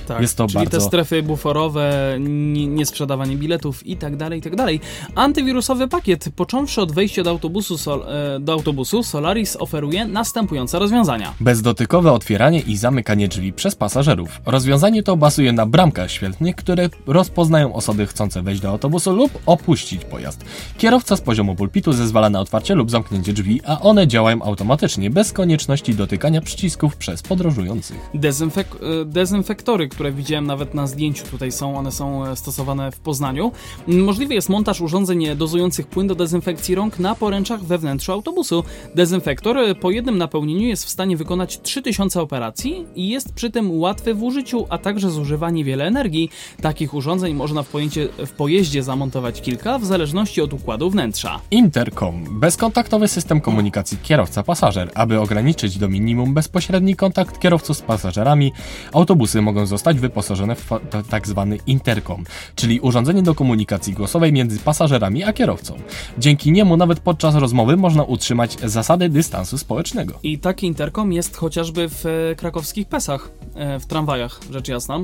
[0.09, 0.79] Tak, Jest to czyli bardzo...
[0.79, 4.81] te strefy buforowe, nie, niesprzedawanie biletów i tak dalej, i tak dalej.
[5.15, 11.35] Antywirusowy pakiet, począwszy od wejścia do autobusu, sol, e, do autobusu Solaris oferuje następujące rozwiązania.
[11.41, 14.41] Bezdotykowe otwieranie i zamykanie drzwi przez pasażerów.
[14.47, 20.05] Rozwiązanie to bazuje na bramkach świetlnych, które rozpoznają osoby chcące wejść do autobusu lub opuścić
[20.05, 20.45] pojazd.
[20.79, 25.33] Kierowca z poziomu pulpitu zezwala na otwarcie lub zamknięcie drzwi, a one działają automatycznie, bez
[25.33, 27.97] konieczności dotykania przycisków przez podróżujących.
[28.15, 28.67] Dezynfek
[29.01, 33.53] e, dezynfektory, które widziałem nawet na zdjęciu tutaj są, one są e, stosowane w Poznaniu.
[33.87, 38.65] Możliwy jest montaż urządzeń dozujących płyn do dezynfekcji rąk na poręczach we wnętrzu autobusu.
[38.95, 43.71] Dezynfektor e, po jednym napełnieniu jest w stanie wykonać 3000 operacji i jest przy tym
[43.71, 46.31] łatwy w użyciu, a także zużywa niewiele energii.
[46.61, 51.41] Takich urządzeń można w, pojęcie, w pojeździe zamontować kilka, w zależności od układu wnętrza.
[51.51, 52.41] Intercom.
[52.41, 54.91] Bezkontaktowy system komunikacji kierowca-pasażer.
[54.95, 58.53] Aby ograniczyć do minimum bezpośredni kontakt kierowców z pasażerami,
[58.93, 62.25] autobusy mogą zostać wyposażone w fa- t- tak zwany intercom,
[62.55, 65.77] czyli urządzenie do komunikacji głosowej między pasażerami a kierowcą.
[66.19, 70.15] Dzięki niemu nawet podczas rozmowy można utrzymać zasady dystansu społecznego.
[70.23, 75.01] I taki interkom jest chociażby w e, krakowskich pesach, e, w tramwajach, rzecz jasna, e,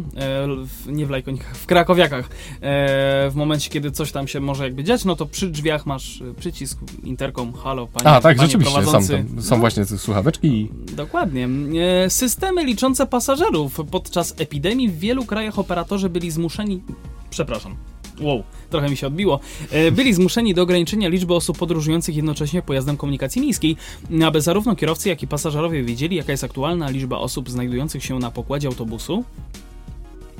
[0.46, 2.28] w, nie w Lajkonikach, w krakowiakach.
[2.60, 6.22] E, w momencie, kiedy coś tam się może jakby dziać, no to przy drzwiach masz
[6.22, 9.24] e, przycisk interkom, halo, panie, A, tak, panie rzeczywiście, są, prowadzący.
[9.34, 11.48] tam, są właśnie te słuchaweczki i Dokładnie.
[12.08, 13.80] Systemy liczące pasażerów.
[13.90, 16.82] Podczas epidemii w wielu krajach operatorzy byli zmuszeni.
[17.30, 17.91] Przepraszam.
[18.22, 19.40] Wow, trochę mi się odbiło.
[19.70, 23.76] E, Byli zmuszeni do ograniczenia liczby osób podróżujących jednocześnie pojazdem komunikacji miejskiej,
[24.26, 28.30] aby zarówno kierowcy, jak i pasażerowie wiedzieli, jaka jest aktualna liczba osób znajdujących się na
[28.30, 29.24] pokładzie autobusu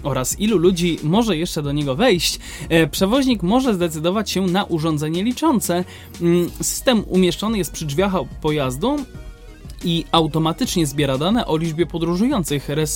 [0.02, 5.22] oraz ilu ludzi może jeszcze do niego wejść, e, przewoźnik może zdecydować się na urządzenie
[5.24, 5.84] liczące.
[6.22, 8.96] Mm, System umieszczony jest przy drzwiach pojazdu
[9.84, 12.86] i automatycznie zbiera dane o liczbie podróżujących, re,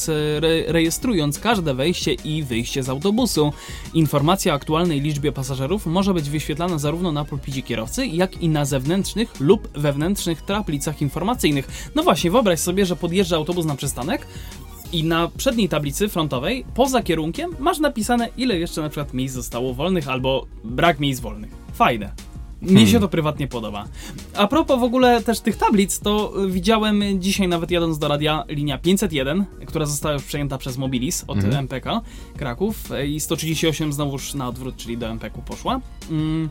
[0.66, 3.52] rejestrując każde wejście i wyjście z autobusu.
[3.94, 8.64] Informacja o aktualnej liczbie pasażerów może być wyświetlana zarówno na pulpicie kierowcy, jak i na
[8.64, 11.90] zewnętrznych lub wewnętrznych tablicach informacyjnych.
[11.94, 14.26] No właśnie, wyobraź sobie, że podjeżdża autobus na przystanek
[14.92, 19.74] i na przedniej tablicy frontowej, poza kierunkiem, masz napisane, ile jeszcze na przykład miejsc zostało
[19.74, 21.50] wolnych albo brak miejsc wolnych.
[21.74, 22.25] Fajne.
[22.62, 23.84] Mnie się to prywatnie podoba.
[24.34, 28.44] A propos w ogóle też tych tablic, to y, widziałem dzisiaj nawet jadąc do radia
[28.48, 32.00] linia 501, która została już przejęta przez Mobilis od MPK
[32.36, 35.80] Kraków y, i 138 znowuż na odwrót, czyli do MPK poszła.
[36.10, 36.48] Mm.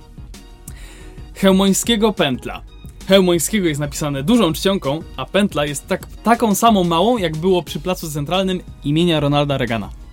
[1.36, 2.62] Chełmońskiego pętla.
[3.08, 7.80] Chełmońskiego jest napisane dużą czcionką, a pętla jest tak, taką samą małą, jak było przy
[7.80, 10.05] placu centralnym imienia Ronalda Reagana.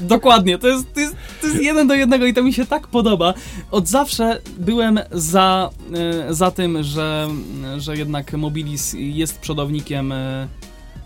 [0.00, 2.86] Dokładnie, to jest, to, jest, to jest jeden do jednego i to mi się tak
[2.86, 3.34] podoba.
[3.70, 5.70] Od zawsze byłem za,
[6.28, 7.28] e, za tym, że,
[7.78, 10.48] że jednak Mobilis jest przodownikiem e,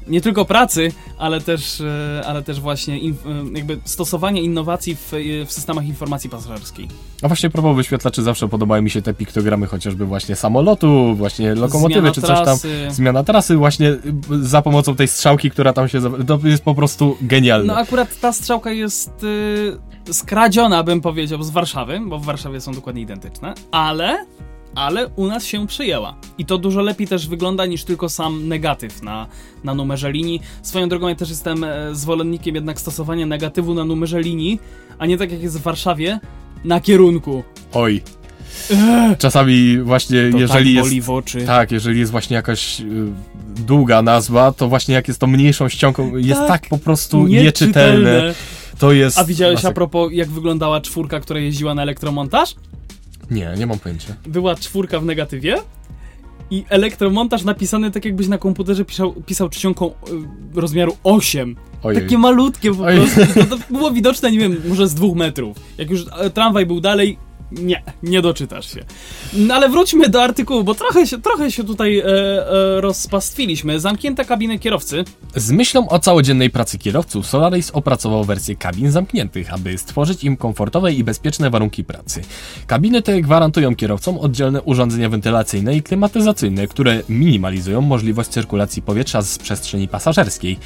[0.09, 5.15] nie tylko pracy, ale też, e, ale też właśnie in, e, jakby stosowania innowacji w,
[5.15, 6.89] e, w systemach informacji pasażerskiej.
[7.23, 12.01] A właśnie propos wyświetlaczy zawsze podobały mi się te piktogramy chociażby właśnie samolotu, właśnie lokomotywy
[12.01, 12.45] Zmiana czy coś tam.
[12.45, 12.87] trasy.
[12.91, 13.99] Zmiana trasy właśnie y,
[14.43, 16.01] za pomocą tej strzałki, która tam się...
[16.27, 17.67] To jest po prostu genialne.
[17.67, 19.25] No akurat ta strzałka jest
[20.09, 24.27] y, skradziona, bym powiedział, z Warszawy, bo w Warszawie są dokładnie identyczne, ale,
[24.75, 26.14] ale u nas się przyjęła.
[26.39, 29.27] I to dużo lepiej też wygląda niż tylko sam negatyw na,
[29.64, 30.43] na numerze linii.
[30.62, 34.61] Swoją drogą ja też jestem e, zwolennikiem jednak stosowania negatywu na numerze linii,
[34.99, 36.20] a nie tak jak jest w Warszawie,
[36.64, 37.43] na kierunku.
[37.72, 38.03] Oj.
[39.18, 40.89] Czasami właśnie To jeżeli tak jest...
[40.89, 41.47] boli w oczy.
[41.47, 42.85] Tak, jeżeli jest właśnie jakaś y,
[43.57, 46.68] długa nazwa, to właśnie jak jest to mniejszą ściągą, jest tak, Tak.
[46.70, 48.35] po prostu nieczytelne.
[48.79, 49.18] To jest...
[49.18, 49.75] A widziałeś a masakra.
[49.75, 52.55] propos, jak wyglądała czwórka, która jeździła na elektromontaż?
[53.31, 54.16] Nie, nie mam pojęcia.
[54.27, 55.57] była czwórka w negatywie
[56.51, 61.57] i elektromontaż napisany tak jakbyś na komputerze pisał, pisał czcionką y, rozmiaru 8.
[61.83, 62.03] Ojej.
[62.03, 63.20] Takie malutkie po prostu.
[63.51, 65.57] To było widoczne, nie wiem, może z dwóch metrów.
[65.79, 67.18] Jak już e, tramwaj był dalej,
[67.63, 68.85] Nie, nie doczytasz się.
[69.33, 73.81] No ale wróćmy do artykułu, bo trochę się, trochę się tutaj e, e, rozpastwiliśmy.
[73.81, 75.05] Zamknięte kabiny kierowcy.
[75.37, 80.93] Z myślą o całodziennej pracy kierowców Solaris opracował wersję kabin zamkniętych, aby stworzyć im komfortowe
[80.93, 82.23] i bezpieczne warunki pracy.
[82.67, 89.39] Kabiny te gwarantują kierowcom oddzielne urządzenia wentylacyjne i klimatyzacyjne, które minimalizują możliwość cyrkulacji powietrza z
[89.39, 90.59] przestrzeni pasażerskiej.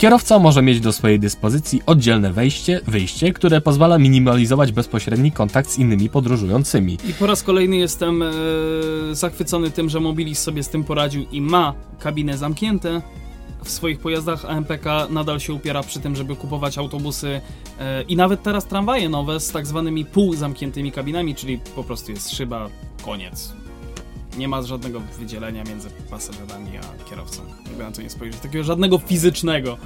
[0.00, 5.78] Kierowca może mieć do swojej dyspozycji oddzielne wejście, wyjście, które pozwala minimalizować bezpośredni kontakt z
[5.78, 6.98] innymi podróżującymi.
[7.08, 8.26] I po raz kolejny jestem e,
[9.12, 13.02] zachwycony tym, że Mobilis sobie z tym poradził i ma kabinę zamknięte.
[13.64, 17.40] W swoich pojazdach AMPK nadal się upiera przy tym, żeby kupować autobusy
[17.80, 22.36] e, i nawet teraz tramwaje nowe z tak zwanymi półzamkniętymi kabinami, czyli po prostu jest
[22.36, 22.68] szyba,
[23.04, 23.59] koniec.
[24.40, 27.42] Nie ma żadnego wydzielenia między pasażerami a kierowcą.
[27.66, 28.40] Jakby na to nie spojrzeć.
[28.40, 29.76] Takiego żadnego fizycznego.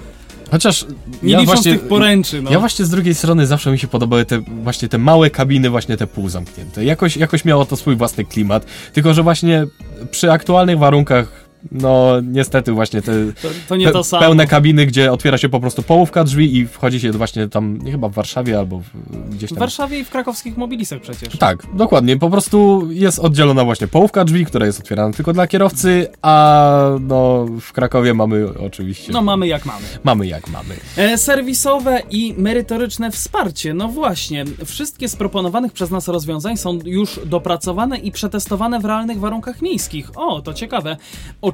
[0.51, 0.87] Chociaż
[1.23, 2.51] Nie ja licząc właśnie, tych poręczy, no.
[2.51, 5.97] Ja właśnie z drugiej strony zawsze mi się podobały te właśnie te małe kabiny, właśnie
[5.97, 6.85] te półzamknięte.
[6.85, 9.67] Jakoś, jakoś miało to swój własny klimat, tylko że właśnie
[10.11, 13.13] przy aktualnych warunkach no niestety właśnie te
[13.43, 14.23] to, to nie pe- to samo.
[14.23, 17.93] pełne kabiny, gdzie otwiera się po prostu połówka drzwi i wchodzi się właśnie tam, nie
[17.93, 18.85] chyba w Warszawie albo w,
[19.31, 19.59] gdzieś W tam.
[19.61, 21.39] Warszawie i w krakowskich mobilisach przecież.
[21.39, 22.17] Tak, dokładnie.
[22.17, 27.47] Po prostu jest oddzielona właśnie połówka drzwi, która jest otwierana tylko dla kierowcy, a no
[27.61, 29.13] w Krakowie mamy oczywiście.
[29.13, 29.85] No mamy jak mamy.
[30.05, 30.75] Mamy jak mamy.
[30.97, 33.75] E, serwisowe i merytoryczne wsparcie.
[33.75, 39.19] No właśnie, wszystkie z proponowanych przez nas rozwiązań są już dopracowane i przetestowane w realnych
[39.21, 40.11] warunkach miejskich.
[40.19, 40.97] O, to ciekawe.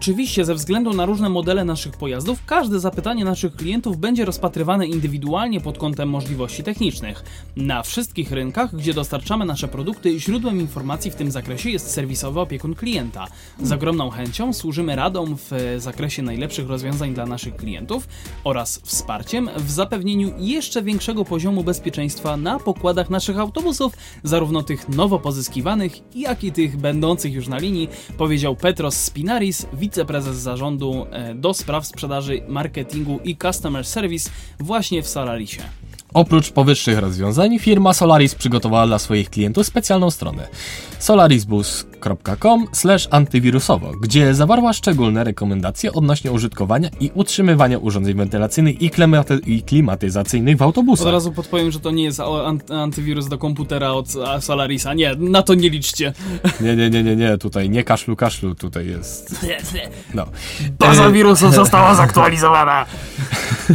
[0.01, 5.61] Oczywiście, ze względu na różne modele naszych pojazdów, każde zapytanie naszych klientów będzie rozpatrywane indywidualnie
[5.61, 7.25] pod kątem możliwości technicznych.
[7.57, 12.75] Na wszystkich rynkach, gdzie dostarczamy nasze produkty, źródłem informacji w tym zakresie jest serwisowy opiekun
[12.75, 13.27] klienta.
[13.63, 18.09] Z ogromną chęcią służymy radą w zakresie najlepszych rozwiązań dla naszych klientów
[18.45, 23.93] oraz wsparciem w zapewnieniu jeszcze większego poziomu bezpieczeństwa na pokładach naszych autobusów,
[24.23, 27.89] zarówno tych nowo pozyskiwanych, jak i tych będących już na linii,
[28.19, 35.09] powiedział Petros Spinaris, wiceprezes zarządu e, do spraw sprzedaży, marketingu i customer service właśnie w
[35.09, 35.63] Solarisie.
[36.15, 40.49] Oprócz powyższych rozwiązań, firma Solaris przygotowała dla swoich klientów specjalną stronę
[40.99, 42.67] solarisbus.com
[43.11, 50.57] antywirusowo, gdzie zawarła szczególne rekomendacje odnośnie użytkowania i utrzymywania urządzeń wentylacyjnych i, klimaty- i klimatyzacyjnych
[50.57, 51.13] w Od autobusach.
[51.13, 52.21] razu podpowiem, że to nie jest
[52.71, 54.07] antywirus do komputera od
[54.41, 54.95] Solarisa.
[54.95, 56.13] Nie, na to nie liczcie.
[56.61, 59.47] Nie, nie, nie, nie, nie, tutaj nie kaszlu, kaszlu, tutaj jest.
[60.15, 60.27] No.
[60.79, 62.87] Baza wirusów została zaktualizowana.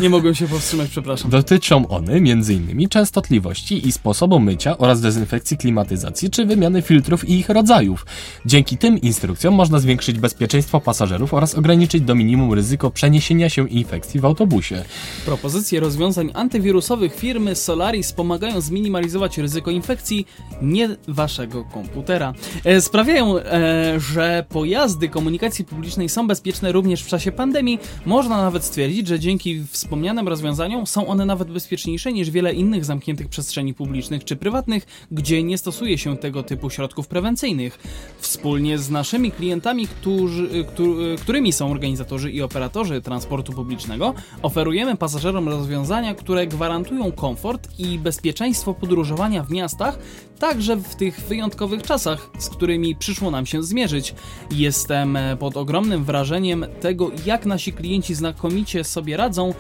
[0.01, 1.31] Nie mogłem się powstrzymać, przepraszam.
[1.31, 2.89] Dotyczą one m.in.
[2.89, 8.05] częstotliwości i sposobu mycia oraz dezynfekcji klimatyzacji czy wymiany filtrów i ich rodzajów.
[8.45, 14.19] Dzięki tym instrukcjom można zwiększyć bezpieczeństwo pasażerów oraz ograniczyć do minimum ryzyko przeniesienia się infekcji
[14.19, 14.83] w autobusie.
[15.25, 20.27] Propozycje rozwiązań antywirusowych firmy Solaris pomagają zminimalizować ryzyko infekcji
[20.61, 22.33] nie waszego komputera.
[22.63, 27.79] E, sprawiają, e, że pojazdy komunikacji publicznej są bezpieczne również w czasie pandemii.
[28.05, 33.27] Można nawet stwierdzić, że dzięki wspomnianym rozwiązaniom są one nawet bezpieczniejsze niż wiele innych zamkniętych
[33.29, 37.79] przestrzeni publicznych czy prywatnych, gdzie nie stosuje się tego typu środków prewencyjnych.
[38.17, 45.49] Wspólnie z naszymi klientami, którzy, któ- którymi są organizatorzy i operatorzy transportu publicznego, oferujemy pasażerom
[45.49, 49.99] rozwiązania, które gwarantują komfort i bezpieczeństwo podróżowania w miastach,
[50.39, 54.15] także w tych wyjątkowych czasach, z którymi przyszło nam się zmierzyć.
[54.51, 59.53] Jestem e, pod ogromnym wrażeniem tego, jak nasi klienci znakomicie sobie radzą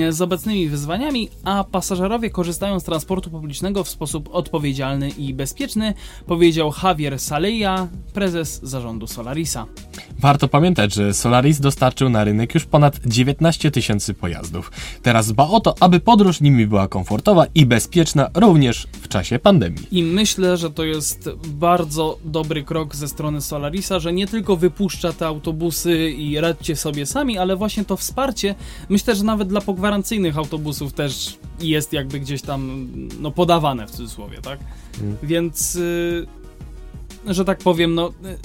[0.00, 5.94] e, z obecnymi wyzwaniami, a pasażerowie korzystają z transportu publicznego w sposób odpowiedzialny i bezpieczny,
[6.26, 9.66] powiedział Javier Saleja, prezes zarządu Solarisa.
[10.18, 14.72] Warto pamiętać, że Solaris dostarczył na rynek już ponad 19 tysięcy pojazdów.
[15.02, 19.86] Teraz dba o to, aby podróż nimi była komfortowa i bezpieczna również w czasie pandemii.
[20.18, 25.26] Myślę, że to jest bardzo dobry krok ze strony Solarisa, że nie tylko wypuszcza te
[25.26, 28.54] autobusy i radźcie sobie sami, ale właśnie to wsparcie,
[28.88, 32.88] myślę, że nawet dla pogwarancyjnych autobusów też jest jakby gdzieś tam
[33.20, 34.58] no, podawane w cudzysłowie, tak?
[35.22, 36.26] Więc, y,
[37.26, 38.38] że tak powiem, no, y,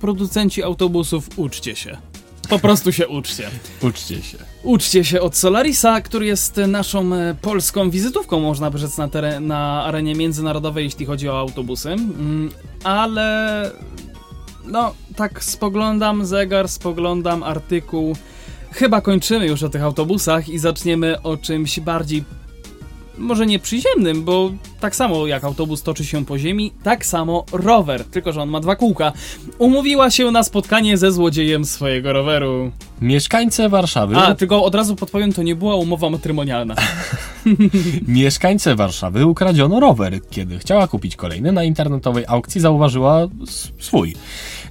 [0.00, 2.11] producenci autobusów, uczcie się.
[2.48, 3.50] Po prostu się uczcie.
[3.82, 4.38] Uczcie się.
[4.62, 9.46] Uczcie się od Solarisa, który jest naszą e, polską wizytówką, można by rzec, na, teren,
[9.46, 11.88] na arenie międzynarodowej, jeśli chodzi o autobusy.
[11.88, 12.50] Mm,
[12.84, 13.70] Ale
[14.64, 18.16] no, tak spoglądam zegar, spoglądam artykuł.
[18.72, 22.24] Chyba kończymy już o tych autobusach i zaczniemy o czymś bardziej
[23.18, 24.50] może nie przyziemnym, bo
[24.80, 28.60] tak samo jak autobus toczy się po ziemi, tak samo rower, tylko że on ma
[28.60, 29.12] dwa kółka.
[29.58, 32.70] Umówiła się na spotkanie ze złodziejem swojego roweru.
[33.00, 36.74] Mieszkańcy Warszawy A, tylko od razu podpowiem, to nie była umowa matrymonialna.
[38.08, 40.20] Mieszkańce Warszawy ukradziono rower.
[40.30, 43.28] Kiedy chciała kupić kolejny, na internetowej aukcji zauważyła
[43.78, 44.14] swój.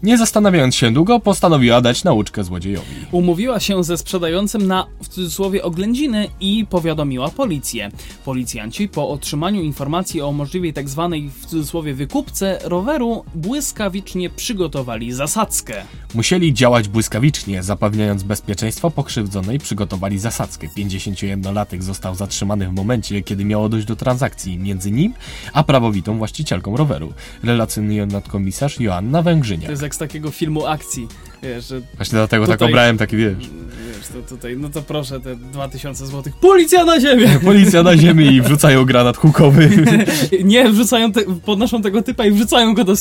[0.04, 2.88] Nie zastanawiając się długo, postanowiła dać nauczkę złodziejowi.
[3.12, 7.92] Umówiła się ze sprzedającym na, w cudzysłowie, oględziny i powiadomiła policję.
[8.26, 15.84] Policjanci po otrzymaniu informacji o możliwej tak zwanej, w cudzysłowie, wykupce roweru błyskawicznie przygotowali zasadzkę.
[16.14, 20.68] Musieli działać błyskawicznie, zapewniając bezpieczeństwo pokrzywdzonej, przygotowali zasadzkę.
[20.68, 25.14] 51-latek został zatrzymany w momencie, kiedy miało dojść do transakcji między nim
[25.54, 27.14] a prawowitą właścicielką roweru.
[27.44, 29.70] Relacjonuje nadkomisarz Joanna Węgrzyniak.
[29.92, 31.08] Jak z takiego filmu akcji,
[31.44, 33.34] wiesz, że Właśnie dlatego tak Tutaj- obrałem taki, wiesz,
[33.98, 36.34] Wiesz, to tutaj, no to proszę, te 2000 zł.
[36.42, 37.40] Policja na ziemię!
[37.46, 39.70] policja na ziemi i wrzucają granat hukowy.
[40.44, 42.94] Nie, wrzucają, te, podnoszą tego typa i wrzucają go do,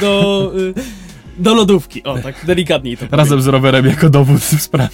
[0.00, 0.74] do, y,
[1.38, 2.02] do lodówki.
[2.04, 3.18] O, tak delikatniej to powiem.
[3.18, 4.90] Razem z rowerem jako dowód w sprawie.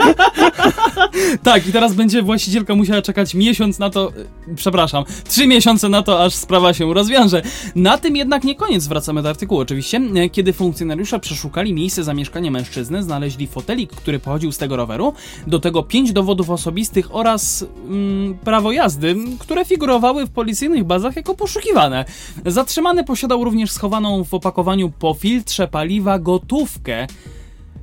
[1.42, 4.12] Tak, i teraz będzie właścicielka musiała czekać miesiąc na to,
[4.48, 7.42] y, przepraszam, trzy miesiące na to, aż sprawa się rozwiąże.
[7.74, 10.00] Na tym jednak nie koniec, wracamy do artykułu oczywiście.
[10.14, 15.12] E, Kiedy funkcjonariusze przeszukali miejsce zamieszkania mężczyzny, znaleźli fotelik, który pochodził z tego roweru,
[15.46, 21.34] do tego pięć dowodów osobistych oraz mm, prawo jazdy, które figurowały w policyjnych bazach jako
[21.34, 22.04] poszukiwane.
[22.46, 27.06] Zatrzymany posiadał również schowaną w opakowaniu po filtrze paliwa gotówkę.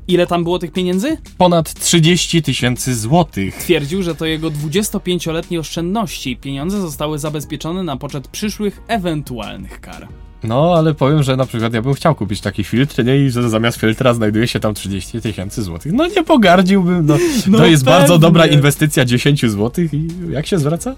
[0.08, 1.18] Ile tam było tych pieniędzy?
[1.38, 3.56] Ponad 30 tysięcy złotych.
[3.56, 6.38] Twierdził, że to jego 25-letnie oszczędności.
[6.38, 10.08] Pieniądze zostały zabezpieczone na poczet przyszłych ewentualnych kar.
[10.44, 13.18] No, ale powiem, że na przykład ja bym chciał kupić taki filtr, nie?
[13.18, 15.94] I że zamiast filtra znajduje się tam 30 tysięcy złotych.
[15.94, 17.18] No nie pogardziłbym, no.
[17.48, 18.20] No to jest bardzo pewnie.
[18.20, 20.96] dobra inwestycja 10 złotych i jak się zwraca?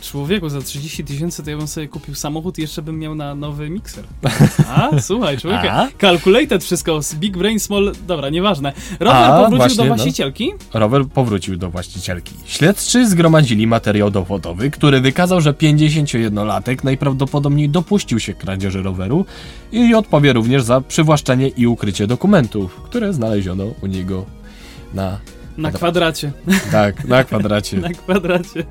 [0.00, 3.34] Człowieku, za 30 tysięcy to ja bym sobie kupił samochód i jeszcze bym miał na
[3.34, 4.04] nowy mikser.
[4.76, 5.72] A, słuchaj, człowiek.
[6.00, 7.92] Calculated wszystko z Big Brain Small...
[8.06, 8.72] Dobra, nieważne.
[9.00, 9.94] Rower A, powrócił właśnie, do no.
[9.94, 10.52] właścicielki.
[10.74, 12.34] Rower powrócił do właścicielki.
[12.44, 19.24] Śledczy zgromadzili materiał dowodowy, który wykazał, że 51-latek najprawdopodobniej dopuścił się kradzieży roweru
[19.72, 24.24] i odpowie również za przywłaszczenie i ukrycie dokumentów, które znaleziono u niego
[24.94, 25.18] na,
[25.58, 26.32] Na kwadracie.
[26.72, 27.76] tak, na kwadracie.
[27.80, 28.64] Na kwadracie.